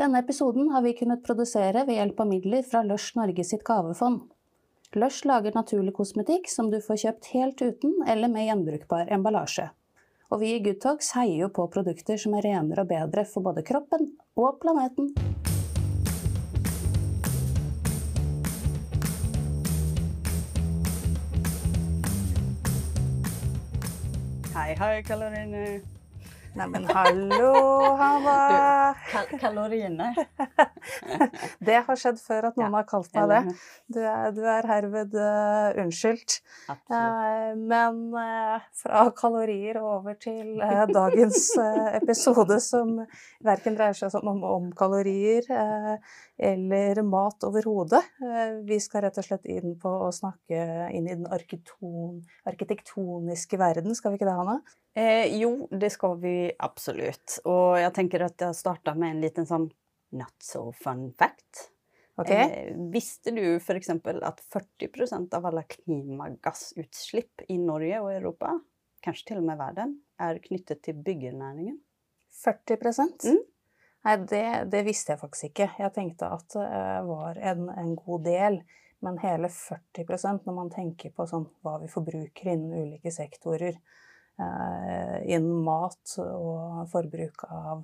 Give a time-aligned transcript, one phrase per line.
[0.00, 4.22] Denne episoden har vi kunnet produsere ved hjelp av midler fra Lush Norge sitt gavefond.
[4.96, 9.66] Lush lager naturlig kosmetikk som du får kjøpt helt uten eller med gjenbrukbar emballasje.
[10.32, 13.44] Og vi i Good Talks heier jo på produkter som er renere og bedre for
[13.44, 14.08] både kroppen
[14.40, 15.12] og planeten.
[24.56, 25.99] Hei, hei, Karoline.
[26.60, 27.54] Neimen, hallo,
[27.96, 28.92] Hava.
[29.08, 30.10] Kal kaloriene.
[31.66, 33.54] det har skjedd før at noen Ja, har kalt meg det.
[33.96, 36.42] Du er, du er herved uh, unnskyldt.
[36.68, 40.60] Eh, men uh, fra kalorier og over til
[40.92, 41.56] dagens
[42.02, 43.08] episode, som
[43.46, 45.48] verken dreier seg om, om kalorier
[46.36, 48.04] eller mat overhodet.
[48.68, 54.12] Vi skal rett og slett inn på å snakke inn i den arkitektoniske verden, skal
[54.12, 54.60] vi ikke det, Hanna?
[54.94, 57.38] Eh, jo, det skal vi absolutt.
[57.46, 59.68] Og jeg tenker at jeg starter med en liten sånn
[60.18, 61.68] not so fun fact.
[62.20, 62.40] Okay.
[62.42, 63.90] Eh, visste du f.eks.
[63.90, 68.56] at 40% av alle klimagassutslipp i Norge og Europa,
[69.04, 71.78] kanskje til og med verden, er knyttet til byggenæringen?
[72.42, 72.76] 40
[73.24, 73.40] Mm.
[74.00, 75.66] Nei, det, det visste jeg faktisk ikke.
[75.78, 78.62] Jeg tenkte at det var en, en god del.
[79.04, 83.76] Men hele 40% når man tenker på sånn, hva vi forbruker innen ulike sektorer.
[84.40, 87.82] Eh, innen mat og forbruk av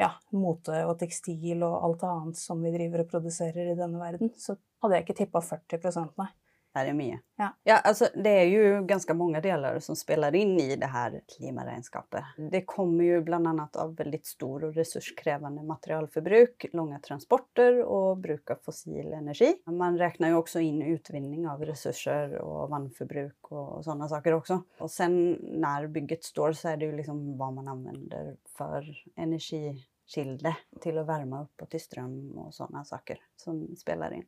[0.00, 4.32] ja, mote og tekstil og alt annet som vi driver og produserer i denne verden,
[4.36, 6.28] så hadde jeg ikke tippa 40 nei.
[6.70, 7.16] Det er mye.
[7.40, 7.80] Ja.
[7.80, 12.36] altså, det er jo ganske mange deler som spiller inn i det her klimaregnskapet.
[12.52, 13.54] Det kommer jo bl.a.
[13.82, 19.50] av veldig stor og ressurskrevende materialforbruk, lange transporter og bruk av fossil energi.
[19.66, 24.60] Man regner jo også inn utvinning av ressurser og vannforbruk og sånne saker også.
[24.84, 28.86] Og sen når bygget står, så er det jo liksom hva man anvender for
[29.18, 34.26] energikilde til å varme opp og til strøm og sånne saker som spiller inn.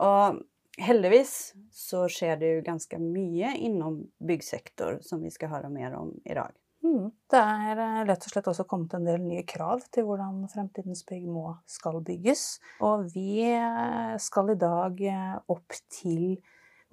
[0.00, 0.40] Og
[0.80, 6.12] heldigvis så skjer det jo ganske mye innom byggsektor som vi skal høre mer om
[6.24, 6.54] i dag.
[6.84, 7.08] Mm.
[7.32, 11.00] Det er lett rett og slett også kommet en del nye krav til hvordan fremtidens
[11.08, 12.58] bygg må skal bygges.
[12.84, 16.36] Og vi eh, skal i dag eh, opp til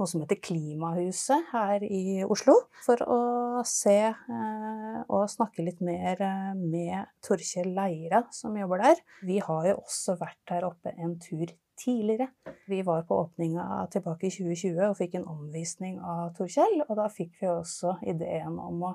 [0.02, 2.56] noe som heter Klimahuset her i Oslo,
[2.86, 3.20] for å
[3.68, 9.04] se eh, og snakke litt mer eh, med Torkjell Leira, som jobber der.
[9.28, 12.30] Vi har jo også vært der oppe en tur tidligere.
[12.70, 17.08] Vi var på åpninga tilbake i 2020 og fikk en omvisning av Torkjell, og da
[17.12, 18.94] fikk vi også ideen om å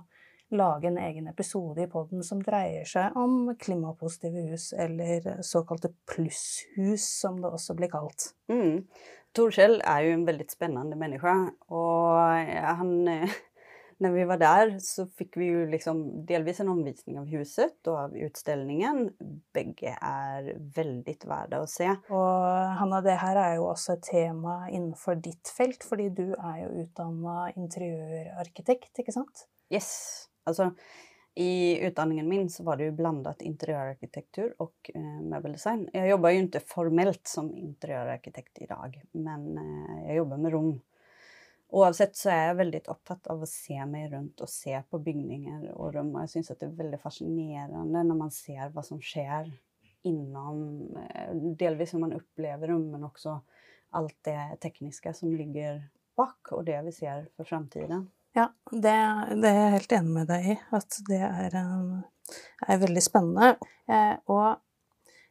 [0.54, 7.06] lage en egen episode i podden som dreier seg om klimapositive hus, eller såkalte plusshus,
[7.20, 8.30] som det også blir kalt.
[8.52, 8.84] Mm.
[9.36, 11.34] Torkjell er jo en veldig spennende menneske,
[11.74, 12.94] og han
[14.04, 17.96] Når vi var der, så fikk vi ju liksom delvis en omvisning av huset og
[17.96, 19.06] av utstillingen.
[19.56, 21.88] Begge er veldig verdt å se.
[22.12, 26.66] Og Hanna, det her er jo også et tema innenfor ditt felt, fordi du er
[26.66, 29.46] jo utdanna interiørarkitekt, ikke sant?
[29.72, 29.88] Yes.
[30.46, 30.74] Altså,
[31.36, 35.82] i utdanningen min så var det jo blandet interiørarkitektur og eh, møbeldesign.
[35.92, 40.70] Jeg jobber jo ikke formelt som interiørarkitekt i dag, men eh, jeg jobber med rom.
[41.74, 45.72] Oavsett så er jeg veldig opptatt av å se meg rundt og se på bygninger
[45.74, 46.12] og rom.
[46.14, 49.50] Og jeg syns det er veldig fascinerende når man ser hva som skjer
[50.06, 50.60] innom
[51.02, 53.34] eh, Delvis når man opplever rom, men også
[53.96, 55.80] alt det tekniske som ligger
[56.16, 58.06] bak, og det vi ser for framtiden.
[58.36, 58.94] Ja, det,
[59.40, 60.56] det er jeg helt enig med deg i.
[60.76, 62.38] At det er, eh,
[62.68, 63.56] er veldig spennende.
[63.88, 64.60] Eh, og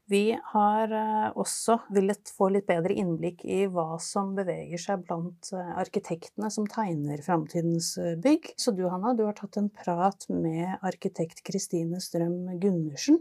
[0.08, 5.50] vi har eh, også villet få litt bedre innblikk i hva som beveger seg blant
[5.56, 8.52] eh, arkitektene som tegner framtidens eh, bygg.
[8.62, 13.18] Så du, Hanna, du har tatt en prat med arkitekt Kristine Strøm Gundersen,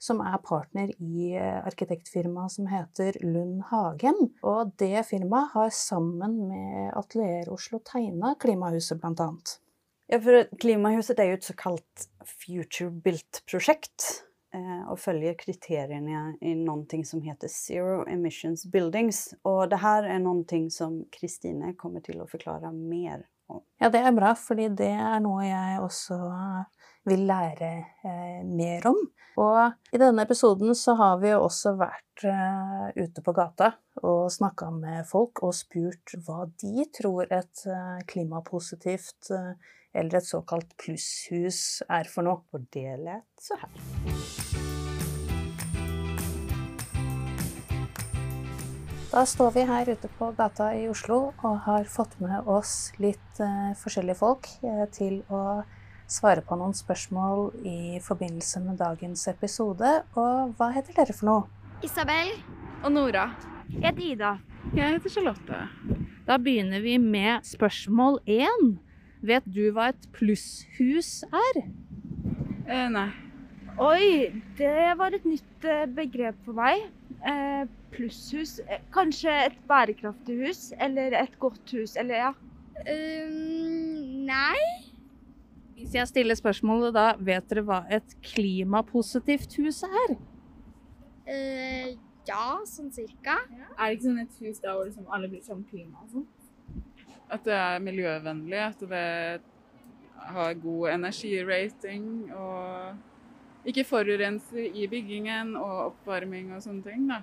[0.00, 4.30] som er partner i arkitektfirmaet som heter Lund Hagen.
[4.46, 9.58] Og det firmaet har sammen med Atelier Oslo tegna klimahuset, blant annet.
[10.10, 14.29] Ja, for Klimahuset er jo et såkalt future built-prosjekt.
[14.50, 19.28] Eh, og følger kriteriene i noe som heter Zero Emissions Buildings.
[19.46, 23.62] Og det her er noe som Kristine kommer til å forklare mer om.
[23.78, 26.18] Ja, det er bra, fordi det er noe jeg også
[27.06, 27.70] vil lære
[28.02, 28.98] eh, mer om.
[29.40, 33.72] Og i denne episoden så har vi jo også vært eh, ute på gata
[34.02, 40.26] og snakka med folk og spurt hva de tror et eh, klimapositivt eh, eller et
[40.26, 42.44] såkalt plusshus er for noe.
[42.54, 43.70] Og det lät så her.
[49.10, 53.40] Da står vi her ute på gata i Oslo og har fått med oss litt
[53.42, 55.64] eh, forskjellige folk eh, til å
[56.10, 59.90] svare på noen spørsmål i forbindelse med dagens episode.
[60.14, 61.42] Og hva heter dere for noe?
[61.82, 62.30] Isabel.
[62.84, 63.26] Og Nora.
[63.72, 64.30] Jeg heter Ida.
[64.76, 65.58] Jeg heter Charlotte.
[66.28, 68.70] Da begynner vi med spørsmål én.
[69.20, 71.58] Vet du hva et plusshus er?
[72.70, 73.08] Eh, nei.
[73.80, 76.86] Oi, det var et nytt eh, begrep for meg.
[77.20, 78.58] Eh, plusshus.
[78.64, 80.62] Eh, Kanskje et bærekraftig hus?
[80.80, 81.96] Eller et godt hus?
[82.00, 82.32] Eller ja.
[82.80, 84.60] Um, nei.
[85.76, 90.16] Hvis jeg stiller spørsmålet da, vet dere hva et klimapositivt hus er?
[91.28, 91.92] Uh,
[92.28, 93.36] ja, sånn cirka.
[93.76, 96.28] Er det ikke sånn et hus der hvor liksom alle blir sånn klima og sånn?
[97.30, 99.40] At det er miljøvennlig, at det
[100.30, 107.08] har god energirating og ikke forurenser i byggingen og oppvarming og sånne ting.
[107.08, 107.20] da.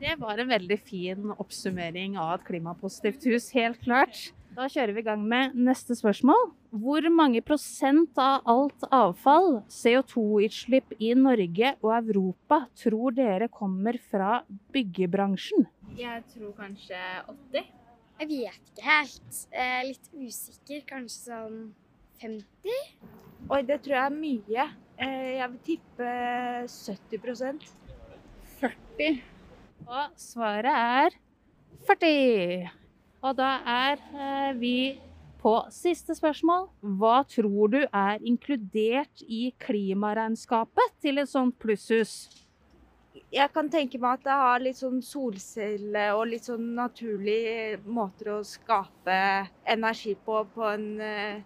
[0.00, 4.26] Det var en veldig fin oppsummering av et klimapositivt hus, helt klart.
[4.56, 6.46] Da kjører vi i gang med neste spørsmål.
[6.76, 14.40] Hvor mange prosent av alt avfall, CO2-utslipp i Norge og Europa, tror dere kommer fra
[14.72, 15.68] byggebransjen?
[16.00, 17.02] Jeg tror kanskje
[17.52, 17.68] 80.
[18.16, 19.40] Jeg vet ikke helt.
[19.52, 20.84] Eh, litt usikker.
[20.88, 21.58] Kanskje sånn
[22.22, 22.78] 50?
[23.52, 24.68] Oi, det tror jeg er mye.
[24.96, 26.12] Eh, jeg vil tippe
[26.72, 27.66] 70%
[28.60, 29.20] 40.
[29.86, 31.18] Og svaret er
[31.86, 32.70] 40.
[33.26, 34.76] Og da er eh, vi
[35.42, 36.70] på siste spørsmål.
[36.98, 42.45] Hva tror du er inkludert i klimaregnskapet til et sånt plusshus?
[43.32, 48.32] Jeg kan tenke meg at det har litt sånn solcelle og litt sånn naturlige måter
[48.36, 49.18] å skape
[49.64, 51.40] energi på på en eh,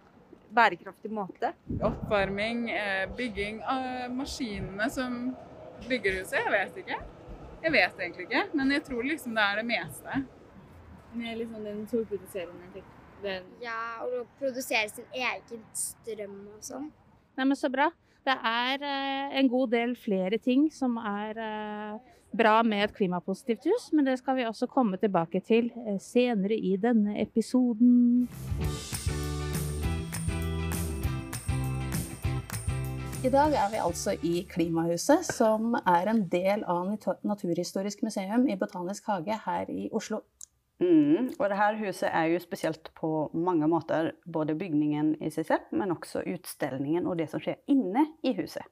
[0.50, 1.52] bærekraftig måte.
[1.80, 5.20] Oppvarming, eh, bygging av maskinene som
[5.88, 6.40] bygger huset.
[6.40, 7.00] Jeg vet ikke.
[7.60, 10.22] Jeg vet egentlig ikke, men jeg tror liksom det er det meste.
[11.12, 12.82] Med liksom den solproduserende
[13.22, 16.88] den Ja, og å produsere sin egen strøm og sånn.
[17.36, 17.90] Nei, men Så bra.
[18.20, 23.64] Det er eh, en god del flere ting som er eh, bra med et klimapositivt
[23.70, 28.28] hus, men det skal vi også komme tilbake til eh, senere i denne episoden.
[33.24, 36.92] I dag er vi altså i Klimahuset, som er en del av
[37.24, 40.22] Naturhistorisk museum i Botanisk hage her i Oslo.
[40.80, 41.30] Mm.
[41.36, 44.14] Og det her huset er jo spesielt på mange måter.
[44.24, 48.64] Både bygningen i seg selv, men også utstillingen og det som skjer inne i huset.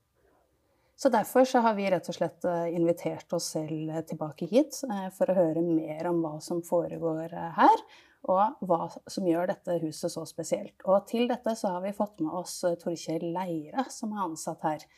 [0.99, 4.81] Så derfor så har vi rett og slett eh, invitert oss selv eh, tilbake hit
[4.89, 7.85] eh, for å høre mer om hva som foregår her,
[8.27, 10.75] og hva som gjør dette huset så spesielt.
[10.91, 14.89] Og til dette så har vi fått med oss Torkjell Leira, som er ansatt her.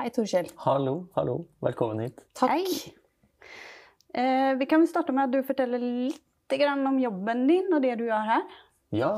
[0.00, 0.48] Hei, Torkjell.
[0.64, 1.42] Hallo, hallo.
[1.60, 2.24] Velkommen hit.
[2.40, 2.56] Takk.
[2.56, 2.96] Hei.
[4.14, 6.24] Eh, vi kan starte med at du forteller litt
[6.58, 8.58] grann om jobben din og det du gjør her.
[8.90, 9.12] Ja,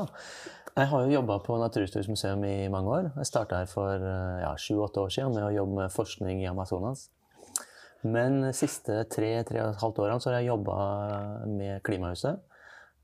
[0.73, 3.09] jeg har jo jobba på Naturhistorisk museum i mange år.
[3.17, 6.49] Jeg starta her for eh, ja, sju-åtte år siden med å jobbe med forskning i
[6.49, 7.07] Amazonas.
[8.03, 10.77] Men de siste tre-tre og et halvt årene så har jeg jobba
[11.47, 12.41] med Klimahuset.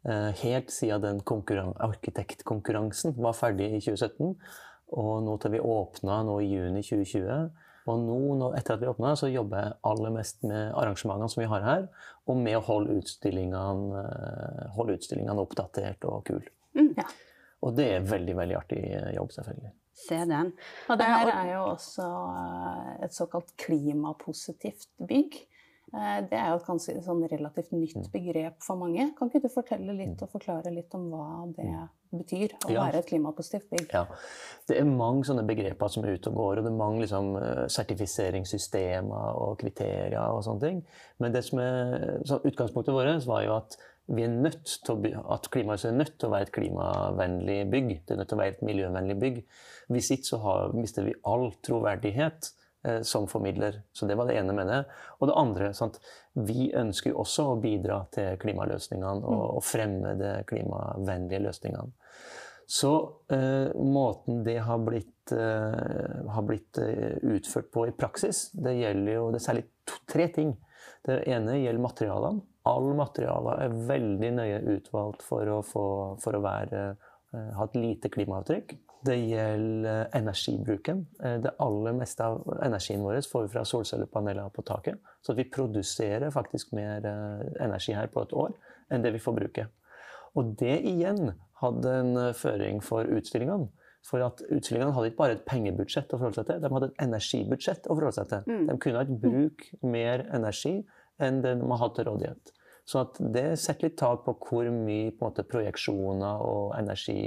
[0.06, 4.36] Eh, Helt siden den arkitektkonkurransen var ferdig i 2017.
[5.00, 7.50] Og nå til vi åpna nå i juni 2020.
[7.90, 11.42] Og nå, nå etter at vi åpna, så jobber jeg aller mest med arrangementene som
[11.42, 11.88] vi har her,
[12.30, 16.54] og med å holde utstillingene, eh, holde utstillingene oppdatert og kule.
[16.78, 16.94] Mm.
[17.00, 17.08] Ja.
[17.66, 18.84] Og det er veldig, veldig artig
[19.16, 19.74] jobb, selvfølgelig.
[20.00, 20.54] Se den.
[20.88, 25.42] Og det Eh, her er jo også eh, et såkalt klimapositivt bygg.
[25.94, 28.12] Eh, Det er jo et ganske sånn relativt nytt Mm.
[28.12, 29.16] begrep for mange.
[29.18, 32.84] Kan ikke du fortelle litt og forklare litt om hva det betyr å Ja.
[32.86, 33.90] være et klimapositivt bygg?
[33.94, 34.06] Ja.
[34.68, 37.36] Det er mange sånne begreper som er ute og går, og det er mange liksom,
[37.38, 40.84] eh, sertifiseringssystemer og kriterier og sånne ting.
[41.20, 43.78] Men det som er, så utgangspunktet vårt var jo at
[44.12, 48.06] vi er nødt til å, at klimahuset er nødt til å være et klimavennlig bygg.
[48.06, 49.44] Det er nødt til å være et miljøvennlig bygg.
[49.90, 52.52] Hvis ikke så har, mister vi all troverdighet
[53.04, 53.82] som formidler.
[53.92, 54.78] Så det var det ene med det.
[55.20, 55.98] Og det andre, sant?
[56.34, 61.92] vi ønsker jo også å bidra til klimaløsningene og, og fremme de klimavennlige løsningene.
[62.70, 62.92] Så
[63.34, 69.16] eh, måten det har blitt, eh, har blitt eh, utført på i praksis, det gjelder
[69.16, 70.52] jo det er særlig to, tre ting.
[71.06, 72.46] Det ene gjelder materialene.
[72.70, 75.86] Alle materiale er veldig nøye utvalgt for å, få,
[76.22, 76.84] for å være,
[77.34, 78.76] eh, ha et lite klimaavtrykk.
[79.06, 81.06] Det gjelder eh, energibruken.
[81.24, 85.00] Eh, Det aller meste av energien vår får vi fra solcellepaneler på taket.
[85.22, 88.56] Så at vi produserer faktisk mer eh, energi her på et år
[88.92, 89.70] enn det vi forbruker.
[90.36, 93.70] Og det igjen hadde en føring for utstillingene.
[94.06, 97.02] For at utstillingene hadde ikke bare et pengebudsjett å forholde seg til, de hadde et
[97.04, 98.46] energibudsjett å forholde seg til.
[98.48, 98.62] Mm.
[98.70, 100.78] De kunne ikke bruke mer energi
[101.20, 102.54] enn det de hadde til rådighet.
[102.90, 107.20] Så at det setter litt tak på hvor mye på måte, projeksjoner og energi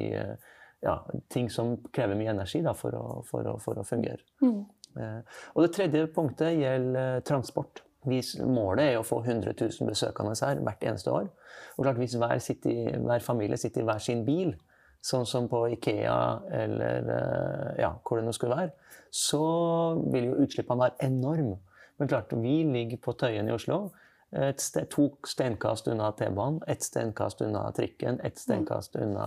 [0.83, 0.97] ja,
[1.33, 4.23] ting som krever mye energi da, for, å, for, å, for, å, fungere.
[4.43, 4.61] Mm.
[4.99, 7.85] Eh, og det tredje punktet gjelder eh, transport.
[8.09, 11.29] Hvis målet er å få 100 000 besøkende her hvert eneste år.
[11.77, 14.57] Og klart Hvis hver, sitter, hver familie sitter i hver sin bil,
[15.03, 16.19] sånn som på Ikea
[16.63, 18.75] eller eh, ja, hvor det nå skulle være,
[19.13, 19.45] så
[20.11, 21.61] vil jo utslippene være enorme.
[22.01, 23.85] Men klart, vi ligger på Tøyen i Oslo.
[24.57, 29.27] Sted, to steinkast unna T-banen, ett steinkast unna trikken, ett steinkast unna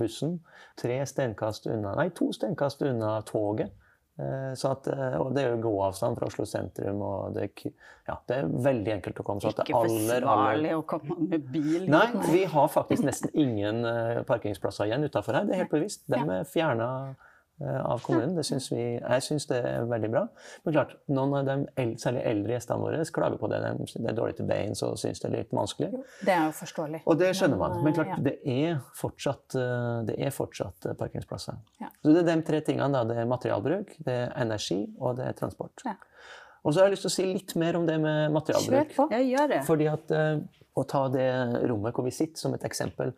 [0.00, 0.38] bussen.
[0.80, 3.74] Tre steinkast unna, nei, to steinkast unna toget.
[4.18, 8.16] Eh, så at, eh, og det er jo gåavstand fra Oslo sentrum, og det, ja,
[8.26, 9.42] det, er veldig enkelt å komme.
[9.44, 11.84] Så Ikke forsvarlig å komme med bil.
[11.92, 15.46] Nei, vi har faktisk nesten ingen eh, parkeringsplasser igjen utafor her.
[15.46, 16.02] Det er helt bevisst.
[16.10, 16.88] De er fjerna
[17.60, 18.36] av kommunen.
[18.36, 20.24] Det synes vi, jeg syns det er veldig bra.
[20.64, 23.60] Men klart, noen av de særlig eldre gjestene våre klager på det.
[23.78, 26.02] De er dårlig til beins og syns det er litt vanskelig.
[26.22, 27.02] Det er jo forståelig.
[27.06, 27.78] Og det skjønner man.
[27.84, 31.58] Men klart, det er fortsatt, eh, det er fortsatt eh, parkeringsplasser.
[31.82, 31.90] Ja.
[32.02, 32.92] Så det er de tre tingene.
[32.94, 33.02] Da.
[33.08, 35.82] Det er materialbruk, det er energi og det er transport.
[35.86, 35.96] Ja.
[36.62, 38.90] Og så har jeg lyst til å si litt mer om det med materialbruk.
[38.90, 39.10] Kjør på.
[39.14, 39.60] Jeg gjør det.
[39.66, 40.16] Fordi at,
[40.78, 41.26] Å ta det
[41.66, 43.08] rommet hvor vi sitter, som et eksempel.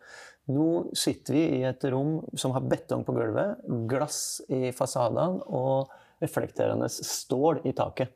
[0.51, 5.91] Nå sitter vi i et rom som har betong på gulvet, glass i fasadene og
[6.21, 8.13] reflekterende stål i taket.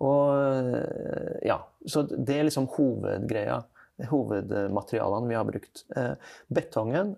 [0.00, 3.60] Og ja, Så det er liksom hovedgreia.
[4.10, 5.84] Hovedmaterialene vi har brukt.
[5.96, 6.14] Eh,
[6.48, 7.14] betongen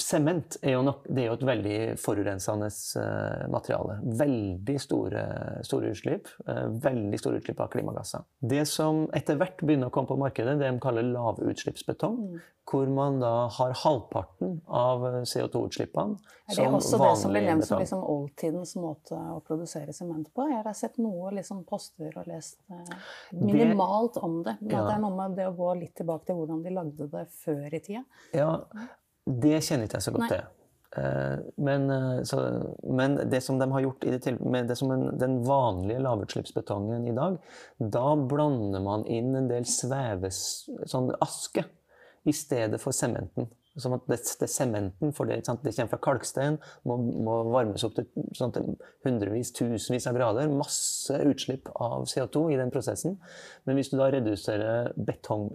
[0.00, 2.66] Sement er, er, jo et veldig forurensende
[2.98, 3.98] uh, materiale.
[4.18, 5.24] Veldig store,
[5.66, 6.30] store utslipp.
[6.48, 8.24] Uh, veldig store utslipp av klimagasser.
[8.40, 12.16] Det som etter hvert begynner å komme på markedet, det de kaller lavutslippsbetong.
[12.18, 12.46] Mm.
[12.68, 16.50] Hvor man da har halvparten av CO2-utslippene som vanlig betong.
[16.52, 20.50] Er det også det som blir nevnt som liksom oldtidens måte å produsere sement på?
[20.50, 22.58] Jeg har sett noe liksom poster og lest
[23.32, 24.58] minimalt det, om det.
[24.60, 24.84] Men ja.
[24.84, 27.68] det er noe med det å gå litt tilbake til hvordan de lagde det før
[27.72, 28.04] i tida.
[28.36, 28.52] Ja,
[29.28, 30.46] det kjenner ikke jeg så godt til.
[30.96, 36.02] Eh, men, eh, så, men, det som de har gjort til, med en, den vanlige
[36.04, 37.36] lavutslippsbetongen i dag,
[37.78, 40.40] da blander man inn en del sveves,
[40.88, 41.66] sånn aske
[42.28, 43.50] i stedet for sementen.
[43.78, 46.56] Sånn at det, det sementen, for det, det, kommer fra kalkstein,
[46.88, 48.72] må, må varmes opp til, sånn til
[49.06, 50.50] hundrevis, tusenvis av grader.
[50.50, 53.20] Masse utslipp av CO2 i den prosessen.
[53.68, 55.46] Men hvis du da reduserer betong,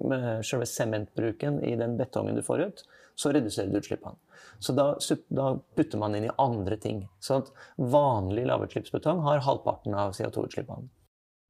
[0.45, 4.17] selve sementbruken i den betongen du får ut, så reduserer du utslippene.
[4.63, 4.93] Så da,
[5.33, 7.03] da, putter man inn i andre ting.
[7.23, 10.89] Så at vanlig lavutslippsbetong har halvparten av CO2-utslippene.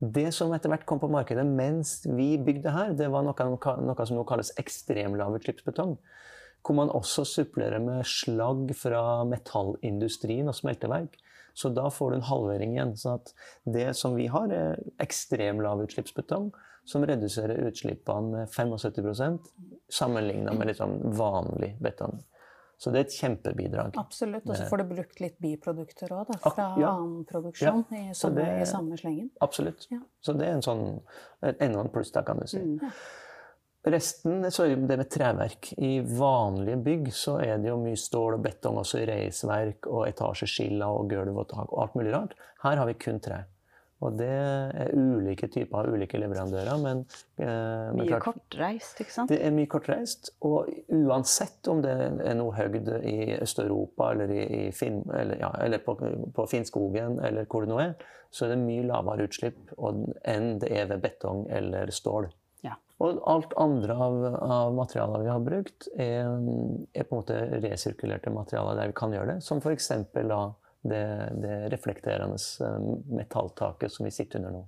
[0.04, 4.08] Det som etter hvert kom på markedet mens vi bygde her, det var noe, noe
[4.08, 5.96] som nå kalles ekstremlavutslippsbetong.
[6.64, 11.16] Hvor man også supplerer med slagg fra metallindustrien og smelteverk.
[11.54, 12.94] Så da får du en halvering igjen.
[12.98, 13.20] Så
[13.70, 16.52] det som vi har, er ekstrem lavutslippsbetong
[16.86, 19.50] som reduserer utslippene med 75%
[19.92, 22.20] sammenlignet med sånn vanlig betong.
[22.84, 23.98] Så det er et kjempebidrag.
[24.02, 24.44] Absolutt.
[24.44, 26.90] Og så får du brukt litt biprodukter òg, fra ja.
[26.90, 28.00] annen produksjon ja.
[28.10, 29.30] i, samme, det, i, samme, slengen.
[29.46, 29.86] Absolutt.
[29.94, 30.02] Ja.
[30.20, 30.84] Så det er en sånn,
[31.54, 32.60] enda en pluss, da, kan du si.
[32.60, 32.82] Mm.
[33.94, 35.74] Resten så er det med treverk.
[35.78, 40.06] I vanlige bygg så er det jo mye stål og betong, også i reisverk og
[40.10, 42.36] etasjeskiller og gulv og tak og alt mulig rart.
[42.64, 43.46] Her har vi kun tre.
[44.04, 46.82] Og det er ulike typer av ulike leverandører.
[46.82, 47.04] Men,
[47.38, 49.32] eh, mye klart, kortreist, ikke sant?
[49.32, 50.34] Det er mye kortreist.
[50.44, 55.54] Og uansett om det er noe høgd i Øst-Europa eller, i, i Finn, eller, ja,
[55.64, 55.96] eller på,
[56.36, 57.96] på, Finnskogen eller hvor det nå er,
[58.34, 62.28] så er det mye lavere utslipp enn det er ved betong eller stål.
[62.66, 62.74] Ja.
[63.04, 66.32] Og alt andre av, av materialer vi har brukt, er,
[66.94, 69.46] er, på en måte resirkulerte materialer der vi kan gjøre det.
[69.46, 69.92] Som f.eks.
[70.16, 70.42] da
[70.84, 71.06] det,
[71.44, 74.64] det reflekterende eh, metalltaket som vi sitter under nå.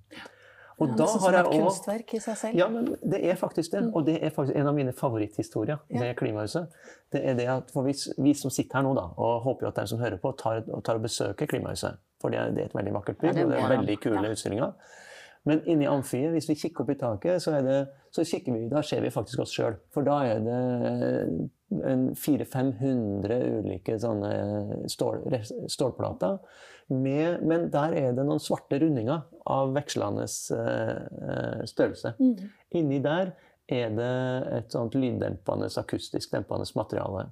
[0.75, 2.57] Og ja, da har jeg også, kunstverk i seg selv.
[2.59, 3.85] Ja, men det er faktisk det.
[3.85, 3.93] Mm.
[3.95, 6.09] Og det er faktisk en av mine favoritthistorier ja.
[6.19, 6.73] Klimahuset.
[7.15, 9.79] Det er det at for vi, vi, som sitter her nå, da, og håper at
[9.79, 12.01] de som hører på, tar, tar og besøker Klimahuset.
[12.19, 14.31] For det er, det er et veldig vakkert bygg, ja, og det er veldig kule
[14.35, 14.75] utstillinger.
[15.45, 17.77] Men inni amfiet, hvis vi kikker opp i taket, så, det,
[18.11, 19.77] så vi, da ser vi faktisk oss sjøl.
[19.93, 20.61] For da er det
[21.71, 25.23] 400-500 ulike sånne stål,
[25.71, 26.37] stålplater.
[26.93, 32.13] Med, men der er det noen svarte rundinger av vekslende uh, størrelse.
[32.19, 32.35] Mm.
[32.77, 33.33] Inni der
[33.65, 34.13] er det
[34.59, 37.31] et sånt lyddempende, akustisk dempende materiale.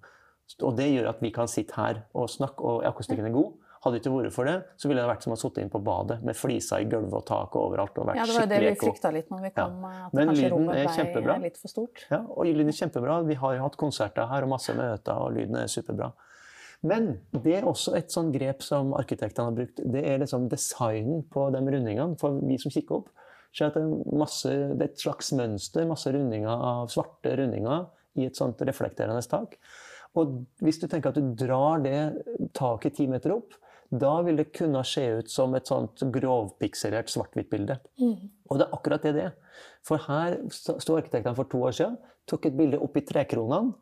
[0.65, 3.53] Og det gjør at vi kan sitte her og snakke, og akustikken er god.
[3.83, 5.81] Hadde det ikke vært for det, så ville det vært som å sitte inn på
[5.83, 7.97] badet med fliser i gulvet og taket overalt.
[7.99, 10.05] og vært Ja, det var det vi frykta litt når vi kom, ja.
[10.05, 11.35] at Men kanskje rommet ble kjempebra.
[11.43, 12.05] litt for stort.
[12.07, 13.17] Ja, og lyden er kjempebra.
[13.27, 16.13] Vi har hatt konserter her og masse møter, og lyden er superbra.
[16.83, 19.81] Men det er også et sånn grep som arkitektene har brukt.
[19.83, 23.11] Det er liksom designen på de rundingene for vi som kikker opp.
[23.53, 27.85] Så det, er masse, det er et slags mønster, masse rundinger av svarte rundinger
[28.19, 29.55] i et sånt reflekterende tak.
[30.19, 31.99] Og hvis du tenker at du drar det
[32.57, 33.55] taket ti meter opp,
[33.93, 37.77] da vil det kunne se ut som et sånt grovpikselert svart-hvitt-bilde.
[38.49, 39.33] Og det er akkurat det det er.
[39.85, 41.97] For her sto arkitektene for to år siden,
[42.29, 43.73] tok et bilde oppi i trekronene,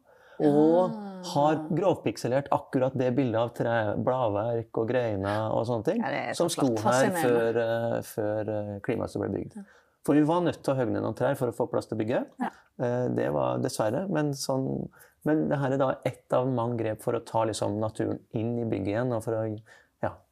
[0.42, 0.96] og
[1.36, 6.50] har grovpikselert akkurat det bildet av tre, bladverk og greiner og sånne ting, Ja, som
[6.50, 9.60] sto her før, uh, før eh, klimahuset ble bygd.
[10.08, 12.34] For vi var nødt til å høgne noen trær for å få plass til bygget.
[12.42, 12.50] Ja.
[12.82, 14.90] Uh, Det var dessverre, men sånn
[15.28, 18.66] men dette er da ett av mange grep for å ta liksom naturen inn i
[18.66, 19.44] bygget igjen, og for å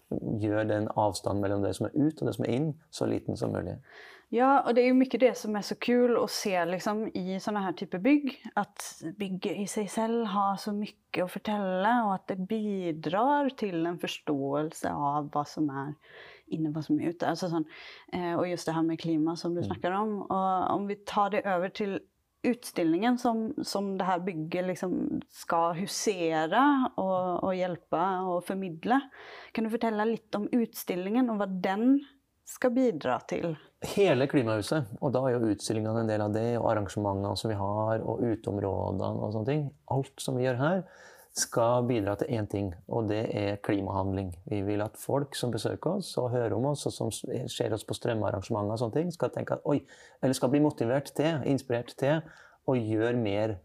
[0.09, 3.07] ja, gjøre den avstanden mellom det som er ut og det som er inn, så
[3.09, 3.79] liten som mulig.
[4.29, 7.39] Ja, og det er jo mye det som er så kul å se liksom, i
[7.41, 8.27] sånne her type bygg.
[8.61, 8.83] At
[9.17, 13.97] bygget i seg selv har så mye å fortelle, og at det bidrar til en
[14.01, 15.95] forståelse av hva som er
[16.53, 17.25] inne hva som er ute.
[17.25, 17.65] Altså, sånn,
[18.37, 20.15] og just det her med klima som du snakker om.
[20.27, 21.97] Og om vi tar det over till
[22.43, 24.93] utställningen som, som det her bygget liksom
[25.29, 26.61] skal husere
[26.95, 29.01] og, og, hjelpe og formidle.
[29.51, 31.99] Kan du fortelle litt om utstillingen og hva den
[32.47, 33.53] skal bidra til?
[33.93, 37.59] Hele klimahuset, og da er jo utstillingene en del av det, og arrangementene som vi
[37.59, 39.67] har, og uteområdene og sånne ting.
[39.93, 40.81] Alt som vi gjør her,
[41.39, 44.33] skal bidra til én ting, og det er klimahandling.
[44.51, 47.85] Vi vil at folk som besøker oss og hører om oss, og som ser oss
[47.87, 49.79] på strømarrangementer og sånne ting, skal tenke at oi,
[50.21, 52.21] eller skal bli motivert til, inspirert til,
[52.69, 53.55] å gjøre mer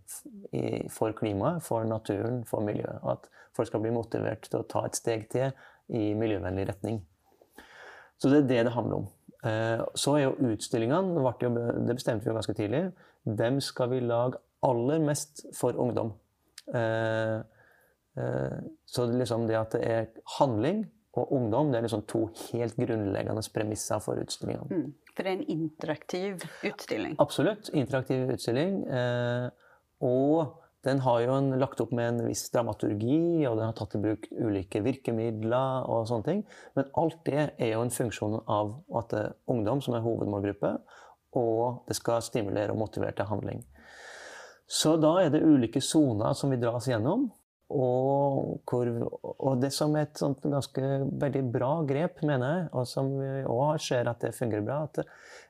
[0.92, 3.02] for klimaet, for naturen, for miljøet.
[3.04, 5.50] At folk skal bli motivert til å ta et steg til
[5.92, 7.02] i miljøvennlig retning.
[8.16, 9.08] Så det er det det handler om.
[9.44, 11.20] Eh, Så er jo utstillingene,
[11.86, 12.92] det bestemte vi jo ganske tidlig,
[13.24, 16.14] dem skal vi lage aller mest for ungdom.
[16.72, 17.42] Eh, eh,
[18.14, 20.04] Så det, er liksom det at det er
[20.36, 20.84] handling
[21.18, 24.66] og ungdom, det er liksom to helt grunnleggende premisser for utstillingene.
[24.70, 24.92] Mm.
[25.14, 27.14] For det er en interaktiv utstilling.
[27.22, 27.70] Absolutt.
[27.74, 28.80] Interaktiv utstilling.
[28.86, 29.46] Eh,
[30.02, 33.94] og den har jo en, lagt opp med en viss dramaturgi, og den har tatt
[33.96, 36.42] i bruk ulike virkemidler og sånne ting.
[36.76, 40.74] Men alt det er jo en funksjon av at det er ungdom som er hovedmålgruppe,
[41.38, 43.62] og det skal stimulere og motivere til handling.
[44.66, 47.28] Så da er det ulike soner som vi dras gjennom.
[47.74, 48.88] Og, hvor,
[49.34, 50.82] og det som er et sånt ganske
[51.22, 55.02] veldig bra grep, mener jeg, og som vi òg ser at det fungerer bra, at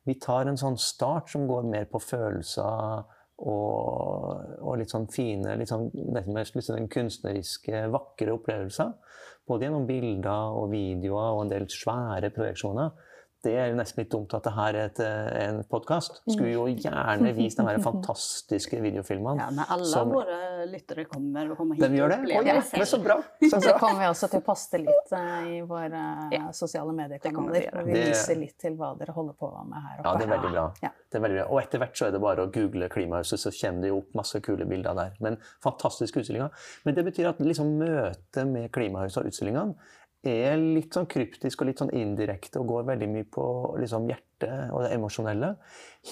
[0.08, 3.04] vi tar en sånn start som går mer på følelser
[3.44, 8.94] og, og litt sånn fine, litt sånn, litt sånn kunstneriske, vakre opplevelser.
[9.44, 12.94] Både gjennom bilder og videoer og en del svære projeksjoner.
[13.44, 16.22] Det er jo nesten litt dumt at det her er et, eh, en podkast.
[16.32, 19.36] Skulle jo gjerne vist de fantastiske videofilmene.
[19.42, 22.18] Ja, men alle Som- våre lyttere kommer og kommer hit De gjør det?
[22.24, 23.18] og Oi, ja, det men så bra!
[23.50, 26.00] Så Så kommer vi også til å poste litt eh, i våre
[26.32, 27.66] Ja, sosiale mediekanaler.
[27.68, 27.84] gjøre.
[27.90, 30.06] Vi viser litt til hva dere holder på med her oppe.
[30.08, 30.64] Ja, det er veldig bra.
[30.86, 30.90] Ja.
[31.12, 31.46] Det er veldig bra.
[31.52, 34.14] Og etter hvert så er det bare å google Klimahuset, så kommer det jo opp
[34.22, 35.12] masse kule bilder der.
[35.20, 36.50] Men fantastiske utstillinger.
[36.88, 39.76] Men det betyr at liksom møtet med Klimahuset og utstillingene
[40.30, 43.44] er litt sånn kryptisk og litt sånn indirekte og går veldig mye på
[43.80, 45.50] liksom hjertet og det emosjonelle.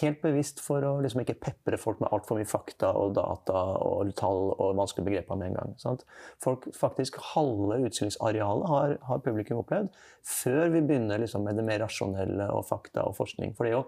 [0.00, 4.12] Helt bevisst for å liksom ikke pepre folk med altfor mye fakta og data og
[4.18, 5.76] tall og vanskelige begreper med en gang.
[5.82, 6.04] Sant?
[6.42, 9.92] Folk, faktisk Halve utstillingsarealet har, har publikum opplevd
[10.26, 13.56] før vi begynner liksom med det mer rasjonelle og fakta og forskning.
[13.56, 13.86] For det er jo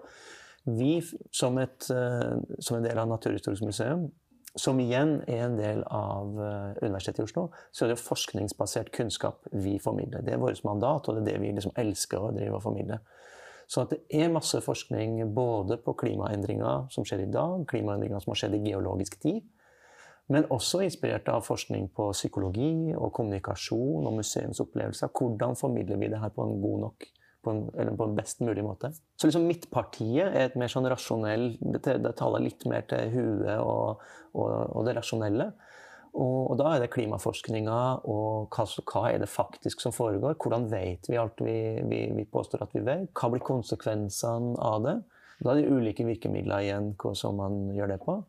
[0.64, 0.94] vi
[1.34, 4.06] som, et, eh, som en del av Naturhistorisk museum,
[4.56, 9.48] som igjen er en del av eh, Universitetet i Oslo, så er det forskningsbasert kunnskap
[9.50, 10.22] vi formidler.
[10.22, 13.00] Det er vårt mandat, og det er det vi liksom elsker å drive og formidle.
[13.66, 18.42] Så det er masse forskning både på klimaendringer som skjer i dag, klimaendringer som har
[18.42, 19.42] skjedd i geologisk tid,
[20.32, 25.10] men også inspirert av forskning på psykologi og kommunikasjon og museumsopplevelser.
[25.12, 27.08] Hvordan formidler vi det her på en god nok
[27.44, 28.90] på en, eller på en best mulig måte.
[29.20, 33.60] Så liksom Midtpartiet er et mer sånn rasjonell Det, det taler litt mer til huet
[33.60, 34.02] og,
[34.32, 35.52] og, og det rasjonelle.
[36.14, 37.78] Og, og da er det klimaforskninga
[38.10, 40.36] og hva, hva er det faktisk som foregår?
[40.38, 41.56] Hvordan vet vi alt vi,
[41.90, 43.08] vi, vi påstår at vi vet?
[43.18, 45.00] Hva blir konsekvensene av det?
[45.42, 48.20] Da er det ulike virkemidler igjen hva som man gjør det på.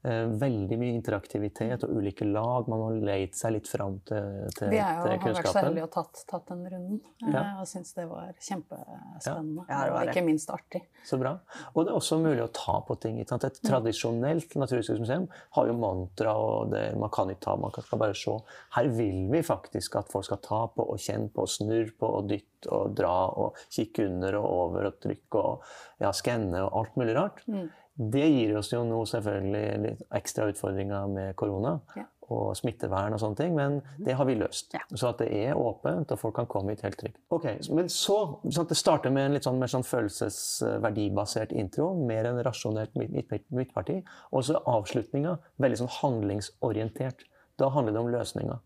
[0.00, 2.68] Eh, veldig mye interaktivitet og ulike lag.
[2.72, 5.60] Man har leid seg litt fram til, til, Vi er jo, til har vært så
[5.60, 7.42] heldige og tatt, tatt den runden, eh, Ja.
[7.60, 9.66] og syns det var kjempespennende.
[9.68, 10.14] Ja, det var og det.
[10.14, 10.80] ikke minst artig.
[11.04, 11.34] Så bra.
[11.74, 13.18] Og det er også mulig å ta på ting.
[13.20, 13.44] Ikke sant?
[13.44, 17.98] Et tradisjonelt naturhistorisk museum har jo mantra, og det, man kan ikke ta, man skal
[18.00, 18.38] bare se.
[18.78, 22.08] Her vil vi faktisk at folk skal ta på og kjenne på og snurre på
[22.08, 25.62] og dytte og dra og kikke under og over og trykke og
[26.00, 27.44] ja, skanne og alt mulig rart.
[27.48, 27.68] Mm.
[28.00, 32.06] Det gir oss jo nå selvfølgelig litt ekstra utfordringer med korona Ja.
[32.30, 34.72] og smittevern og sånne ting, men det har vi løst.
[34.72, 34.80] Ja.
[34.94, 37.18] Så at det er åpent, og folk kan komme hit helt trygt.
[37.30, 42.42] Ok, Men så Det starter med en litt sånn, mer sånn følelsesverdibasert intro, mer enn
[42.42, 44.02] rasjonelt midt, midt, midtparti.
[44.32, 47.24] Og så avslutninga veldig sånn handlingsorientert.
[47.58, 48.60] Da handler det om løsninger.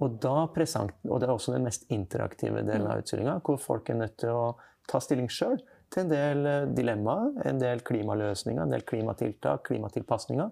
[0.00, 3.88] Og, da present, og det er også den mest interaktive delen av utstillinga, hvor folk
[3.90, 4.56] er nødt til å
[4.88, 10.50] ta stilling sjøl til en del eh, dilemmaer, en del klimaløsninger, en del klimatiltak, klimatilpasninger.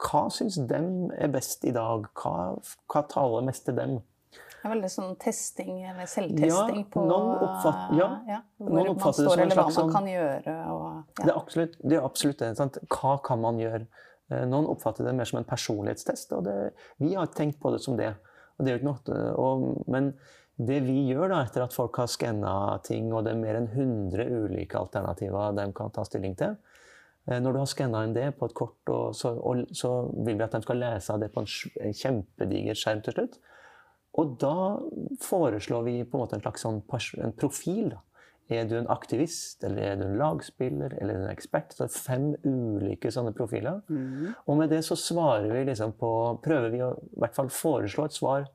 [0.00, 2.06] Hva syns dem er best i dag?
[2.16, 2.56] Hva,
[2.90, 3.98] hva taler mest til dem?
[4.30, 9.14] Det er veldig sånn testing, eller selvtesting Ja, på noen oppfatt- ja, hvor noen man
[9.16, 10.56] står, eller hva man kan gjøre.
[10.74, 11.96] Og, Det er absolutt det.
[11.96, 12.76] Er absolutt det sant?
[12.92, 13.86] Hva kan man gjøre?
[14.30, 16.56] Eh, Noen oppfatter det mer som en personlighetstest, og det,
[17.00, 18.12] vi har tenkt på det som det.
[18.58, 20.12] Og det er jo ikke noe, og, men
[20.66, 23.70] det vi gjør da, etter at folk har skanna ting, og det er mer enn
[23.70, 26.56] 100 ulike alternativer de kan ta stilling til
[27.28, 30.36] eh, Når du har skanna inn det på et kort, og så, og, så vil
[30.36, 31.50] vi at de skal lese det på en,
[32.02, 33.40] kjempediger skjerm til slutt.
[34.20, 34.54] Og da
[35.22, 36.80] foreslår vi på en måte en slags sånn
[37.22, 37.92] en profil.
[37.94, 38.04] da.
[38.50, 41.70] Er du en aktivist, eller er du en lagspiller, eller er du en ekspert?
[41.70, 43.84] Så det er fem ulike sånne profiler.
[44.50, 46.10] Og med det så svarer vi liksom på
[46.42, 48.48] Prøver vi å i hvert fall foreslå et svar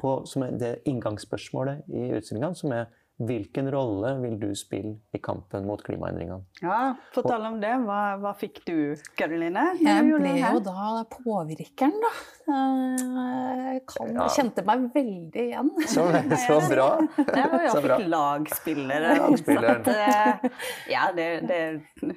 [0.00, 2.86] på som er det inngangsspørsmålet i utstillinga, som er
[3.18, 6.44] hvilken rolle vil du spille i kampen mot klimaendringene?
[6.62, 9.64] Ja, Fortell om det, hva, hva fikk du, Karoline?
[9.82, 12.12] Jeg ble jo da påvirkeren, da.
[12.46, 14.28] Eh, Jeg kan, Ja.
[14.30, 15.72] kjente meg veldig igjen.
[15.90, 16.06] Så,
[16.46, 16.88] så bra!
[17.26, 19.16] Ja, Så jag lagspillere.
[19.18, 19.82] Lagspilleren.
[19.86, 20.50] Eh,
[20.94, 22.14] Ja, det, det,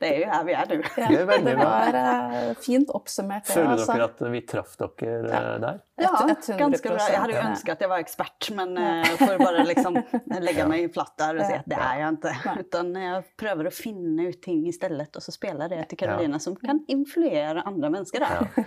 [0.00, 0.74] det er jo her vi er, du.
[0.96, 3.44] Ja, Det er det var uh, fint oppsummert.
[3.44, 3.92] det, Føler altså.
[3.92, 5.80] dere at vi traff dere eh, der?
[6.00, 6.86] Ja, ganske 100%.
[6.86, 7.08] bra.
[7.12, 9.98] Jeg hadde jo ønska at jeg var ekspert, men eh, får bare liksom
[10.46, 12.54] legge meg platt der og si at det er jeg ikke.
[12.64, 16.40] Utan jeg prøver å finne ut ting i stedet, og så spiller det til Karolina,
[16.40, 18.24] som kan influere andre mennesker.
[18.24, 18.48] Der.
[18.56, 18.66] Ja.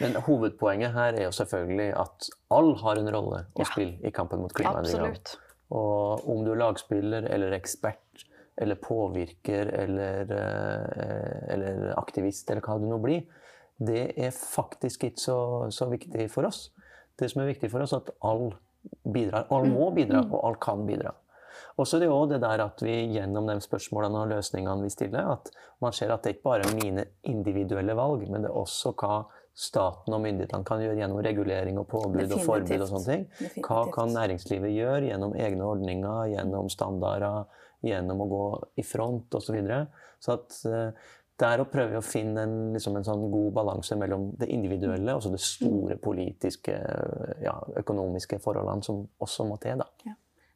[0.00, 4.40] Men hovedpoenget her er jo selvfølgelig at alle har en rolle å spille i kampen
[4.46, 5.12] mot klimaendringene.
[5.12, 5.36] Absolut.
[5.76, 8.24] Og om du er lagspiller eller ekspert
[8.60, 13.24] eller påvirker eller, eh, eller aktivist eller hva det nå blir,
[13.80, 15.38] det er faktisk ikke så,
[15.72, 16.68] så viktig for oss.
[17.16, 18.52] Det som er viktig for oss, er at alle
[19.04, 19.48] bidrar.
[19.48, 21.14] Alle må bidra, og alle kan bidra.
[21.80, 24.92] Og så er det jo det der at vi gjennom de spørsmålene og løsningene vi
[24.92, 28.58] stiller, at man ser at det ikke bare er mine individuelle valg, men det er
[28.60, 29.22] også hva
[29.56, 33.24] staten og myndighetene kan gjøre gjennom regulering og påbud og forbud og sånne ting.
[33.64, 37.48] Hva kan næringslivet gjøre gjennom egne ordninger, gjennom standarder,
[37.82, 38.44] gjennom å gå
[38.82, 39.46] i front osv.
[39.50, 39.80] Så, videre.
[40.20, 44.30] så at eh, der å prøve å finne en, liksom en sånn god balanse mellom
[44.36, 46.74] det individuelle og så det store politiske,
[47.40, 49.80] ja, økonomiske forholdene som også må til.
[49.80, 49.88] da.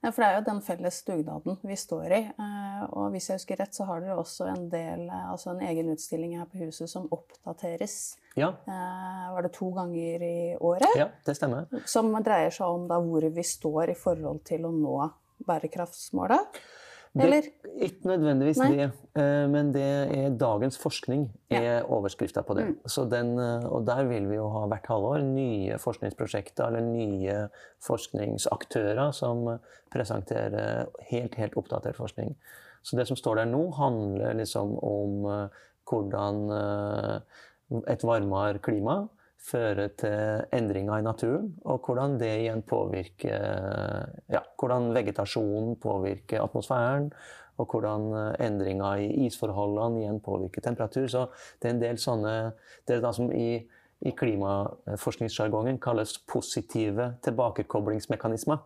[0.04, 2.20] Ja, for det er jo den felles dugnaden vi står i.
[2.28, 5.64] eh, Og hvis jeg husker rett, så har dere også en del, eh, altså en
[5.64, 8.18] egen utstilling her på huset som oppdateres.
[8.36, 10.90] Ja, Var det to ganger i året?
[10.98, 11.64] ja det stemmer.
[11.86, 14.98] Som dreier seg om da hvor vi står i forhold til å nå
[15.46, 16.58] bærekraftsmålet?
[17.14, 17.46] Eller?
[17.46, 18.70] Det, ikke nødvendigvis Nei.
[18.74, 18.86] det,
[19.22, 19.84] eh, men det
[20.16, 22.64] er dagens forskning er overskrifta på det.
[22.66, 22.74] Mm.
[22.90, 27.36] Så den, eh, og der vil vi jo ha hvert halvår nye forskningsprosjekter eller nye
[27.86, 29.46] forskningsaktører som
[29.94, 32.34] presenterer helt, helt oppdatert forskning.
[32.82, 36.48] Så det som står der nå, handler liksom om eh, hvordan
[37.90, 39.04] et varmere klima
[39.44, 47.10] fører til endringer i naturen, og hvordan det igjen påvirker ja, hvordan vegetasjonen påvirker atmosfæren,
[47.60, 51.06] og hvordan eh, endringer i isforholdene igjen påvirker temperatur.
[51.06, 51.26] Så
[51.62, 52.34] det er en del sånne
[52.86, 53.60] Det er det som i,
[54.00, 58.58] i klimaforskningssjargongen kalles positive tilbakekoblingsmekanismer.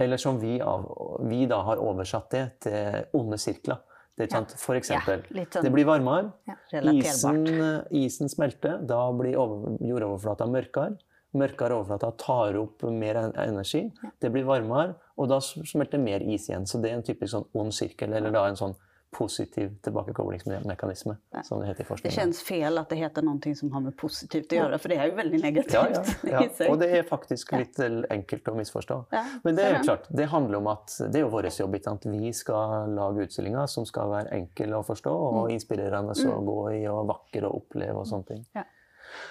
[0.00, 0.86] Eller som vi, av,
[1.28, 3.82] vi da har oversatt det til onde sirkler.
[4.16, 4.50] Det er sant?
[4.60, 7.46] For eksempel, Ja, sånn det blir varmere, Ja, Isen,
[7.90, 10.98] isen smelter, da blir over, jordoverflata mørkere.
[11.34, 13.90] Mørkere overflate tar opp mer en- energi.
[14.20, 16.66] Det blir varmere, og da smelter mer is igjen.
[16.68, 18.74] Så det er en typisk sånn ond sirkel, eller da en sånn
[19.12, 22.14] positiv tilbakekoblingsmekanisme, som det heter i forskningen.
[22.14, 24.92] Det kjennes känns fel at det heter noe som har med positivt å gjøre, for
[24.92, 26.68] det er jo veldig negativt Ja, ja, ja.
[26.70, 28.98] Og det er faktisk litt enkelt å misforstå.
[29.44, 32.06] Men det er jo klart, det handler om at det er jo vår jobb sant?
[32.08, 36.80] Vi skal lage utstillinger som skal være enkle å forstå og inspirerende å gå i
[36.90, 38.46] og vakre å oppleve og sånne ting.
[38.56, 38.64] Ja.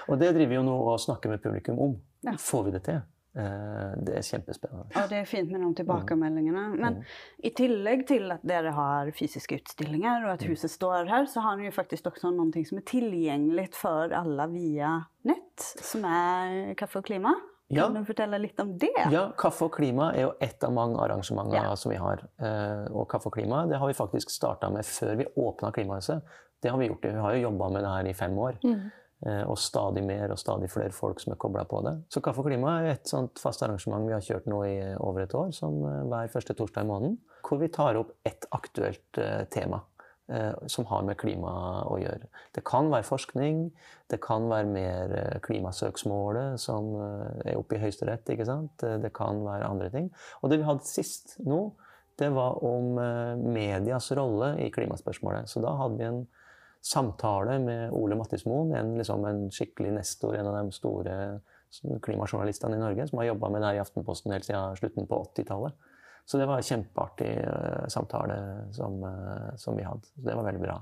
[0.08, 1.98] Og det driver vi jo nå og snakker med publikum om.
[2.38, 3.02] Får vi det til?
[3.36, 4.88] Eh, Det er kjempespennende.
[4.96, 6.64] Ja, det er fint med de tilbakemeldingene.
[6.80, 6.98] Men
[7.44, 11.56] i tillegg til at dere har fysiske utstillinger, og at huset står her, så har
[11.58, 17.06] dere faktisk også noe som er tilgjengelig for alle via nett som er Kaffe og
[17.06, 17.34] Klima.
[17.72, 17.86] Ja.
[17.88, 18.92] Kan du fortelle litt om det?
[19.14, 21.76] Ja, Kaffe og klima er jo ett av mange arrangementer Ja.
[21.76, 22.20] som vi har.
[22.38, 26.22] Eh, Og Kaffe og klima det har vi faktisk starta med før vi åpna Klimahuset.
[26.62, 28.58] Det har Vi gjort, vi har jo jobba med det her i fem år.
[28.66, 28.90] Eh,
[29.46, 31.92] Og stadig mer og stadig flere folk som er kobla på det.
[32.10, 35.22] Så Kaffe og klima er et sånt fast arrangement vi har kjørt nå i over
[35.28, 37.20] et år, som eh, hver første torsdag i måneden.
[37.46, 39.84] Hvor vi tar opp ett aktuelt eh, tema.
[40.32, 41.52] eh, som har med klima
[41.92, 42.30] å gjøre.
[42.56, 43.66] Det kan være forskning,
[44.10, 48.30] det kan være mer eh, klimasøksmålet som eh, er oppe i Høyesterett.
[48.32, 48.84] ikke sant?
[48.88, 50.10] Eh, Det kan være andre ting.
[50.42, 51.74] Og det vi hadde sist nå,
[52.22, 55.50] det var om eh, medias rolle i klimaspørsmålet.
[55.52, 56.24] Så da hadde vi en
[56.82, 61.16] samtale med Ole Mattismoen, en, liksom en skikkelig nestor, en av de store
[62.04, 65.22] klimajournalistene i Norge, som har jobba med det her i Aftenposten helt siden slutten på
[65.30, 65.90] 80-tallet.
[66.26, 68.38] Så det var en kjempeartig uh, samtale
[68.76, 70.06] som, uh, som vi hadde.
[70.14, 70.78] Så det var veldig bra.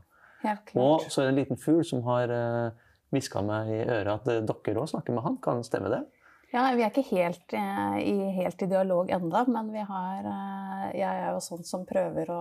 [0.80, 4.44] Og så er det en liten fugl som har uh, meg i øret at eh,
[4.46, 5.38] dere òg snakker med han.
[5.42, 6.04] Kan stemme det?
[6.52, 10.86] Ja, Vi er ikke helt, eh, i, helt i dialog enda, men vi har, eh,
[10.98, 12.40] jeg er jo sånn som prøver å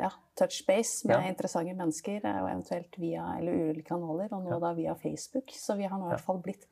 [0.00, 1.28] ja, touch base med Ja.
[1.28, 4.58] interessante mennesker, eh, og eventuelt via eller ulike kanaler, og nå Ja.
[4.58, 5.50] da via Facebook.
[5.52, 6.64] Så vi har nå i hvert fall blitt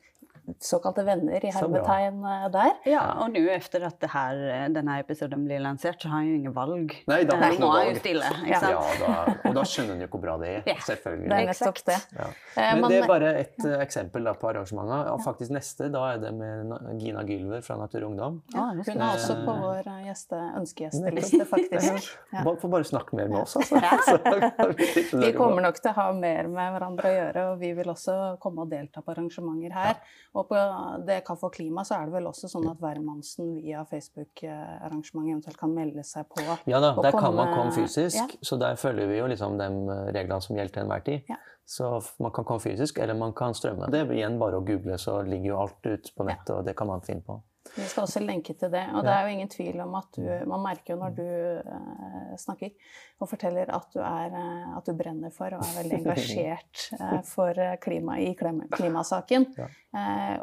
[0.59, 2.71] såkalte venner i hermetegn eh, der.
[2.89, 6.35] Ja, og nå efter at det här, den episoden blir lansert, så har han jo
[6.35, 6.95] ingen valg.
[7.07, 8.59] Nei, da Eh, har er han jo stille, ikke Ja.
[8.99, 10.63] da, og da skjønner en jo hvor bra det er.
[10.67, 10.75] Ja.
[10.85, 11.29] Selvfølgelig.
[11.29, 11.97] Det er nettopp det.
[12.17, 12.27] Ja.
[12.57, 15.11] Eh, Men det er bare et eh, eksempel da, på arrangementet.
[15.13, 18.41] Og faktisk neste, da er det med Gina Gylver fra Natur og Ungdom.
[18.53, 22.09] Ja, Hun er også på vår eh, gjeste, ønskegjesteliste, faktisk.
[22.33, 22.43] Ja.
[22.43, 23.79] Får bare snakke mer med oss, altså.
[25.09, 27.89] Så vi kommer nok til å ha mer med hverandre å gjøre, og vi vil
[27.91, 29.95] også komme og delta på arrangementer her.
[30.39, 30.59] Og på
[31.05, 35.57] Det kan få klima, så er det vel også sånn at hvermannsen via Facebook-arrangementet eventuelt
[35.59, 36.41] kan melde seg på.
[36.69, 38.27] Ja da, der der kan man komme- komme fysisk, Ja.
[38.41, 41.21] så der følger vi jo liksom de eh, reglene som gjelder til enhver tid.
[41.29, 41.35] Ja.
[41.65, 43.91] Så man kan komme fysisk, eller man kan strømme.
[43.91, 46.75] Det er igjen bare å google, så ligger jo alt ute på nettet, og det
[46.75, 47.41] kan man finne på.
[47.75, 48.83] Vi skal også lenke til det.
[48.95, 52.33] Og det er jo ingen tvil om at du Man merker jo når du uh,
[52.39, 52.71] snakker
[53.19, 57.19] og forteller at du, er, uh, at du brenner for og er veldig engasjert uh,
[57.27, 59.49] for klima i klima, klimasaken.
[59.59, 59.69] Ja.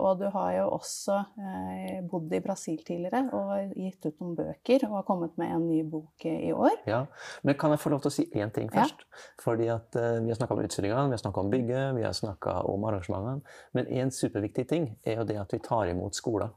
[0.03, 1.21] Og du har jo også
[2.11, 5.85] bodd i Brasil tidligere og gitt ut noen bøker og har kommet med en ny
[5.87, 6.81] bok i år.
[6.91, 7.05] Ja,
[7.47, 8.83] Men kan jeg få lov til å si én ting Ja.
[8.83, 9.07] først?
[9.39, 12.59] Fordi at Vi har snakka om utstillingene, vi har snakka om bygget, vi har snakka
[12.67, 13.41] om arrangementene.
[13.73, 16.51] Men en superviktig ting er jo det at vi tar imot skoler.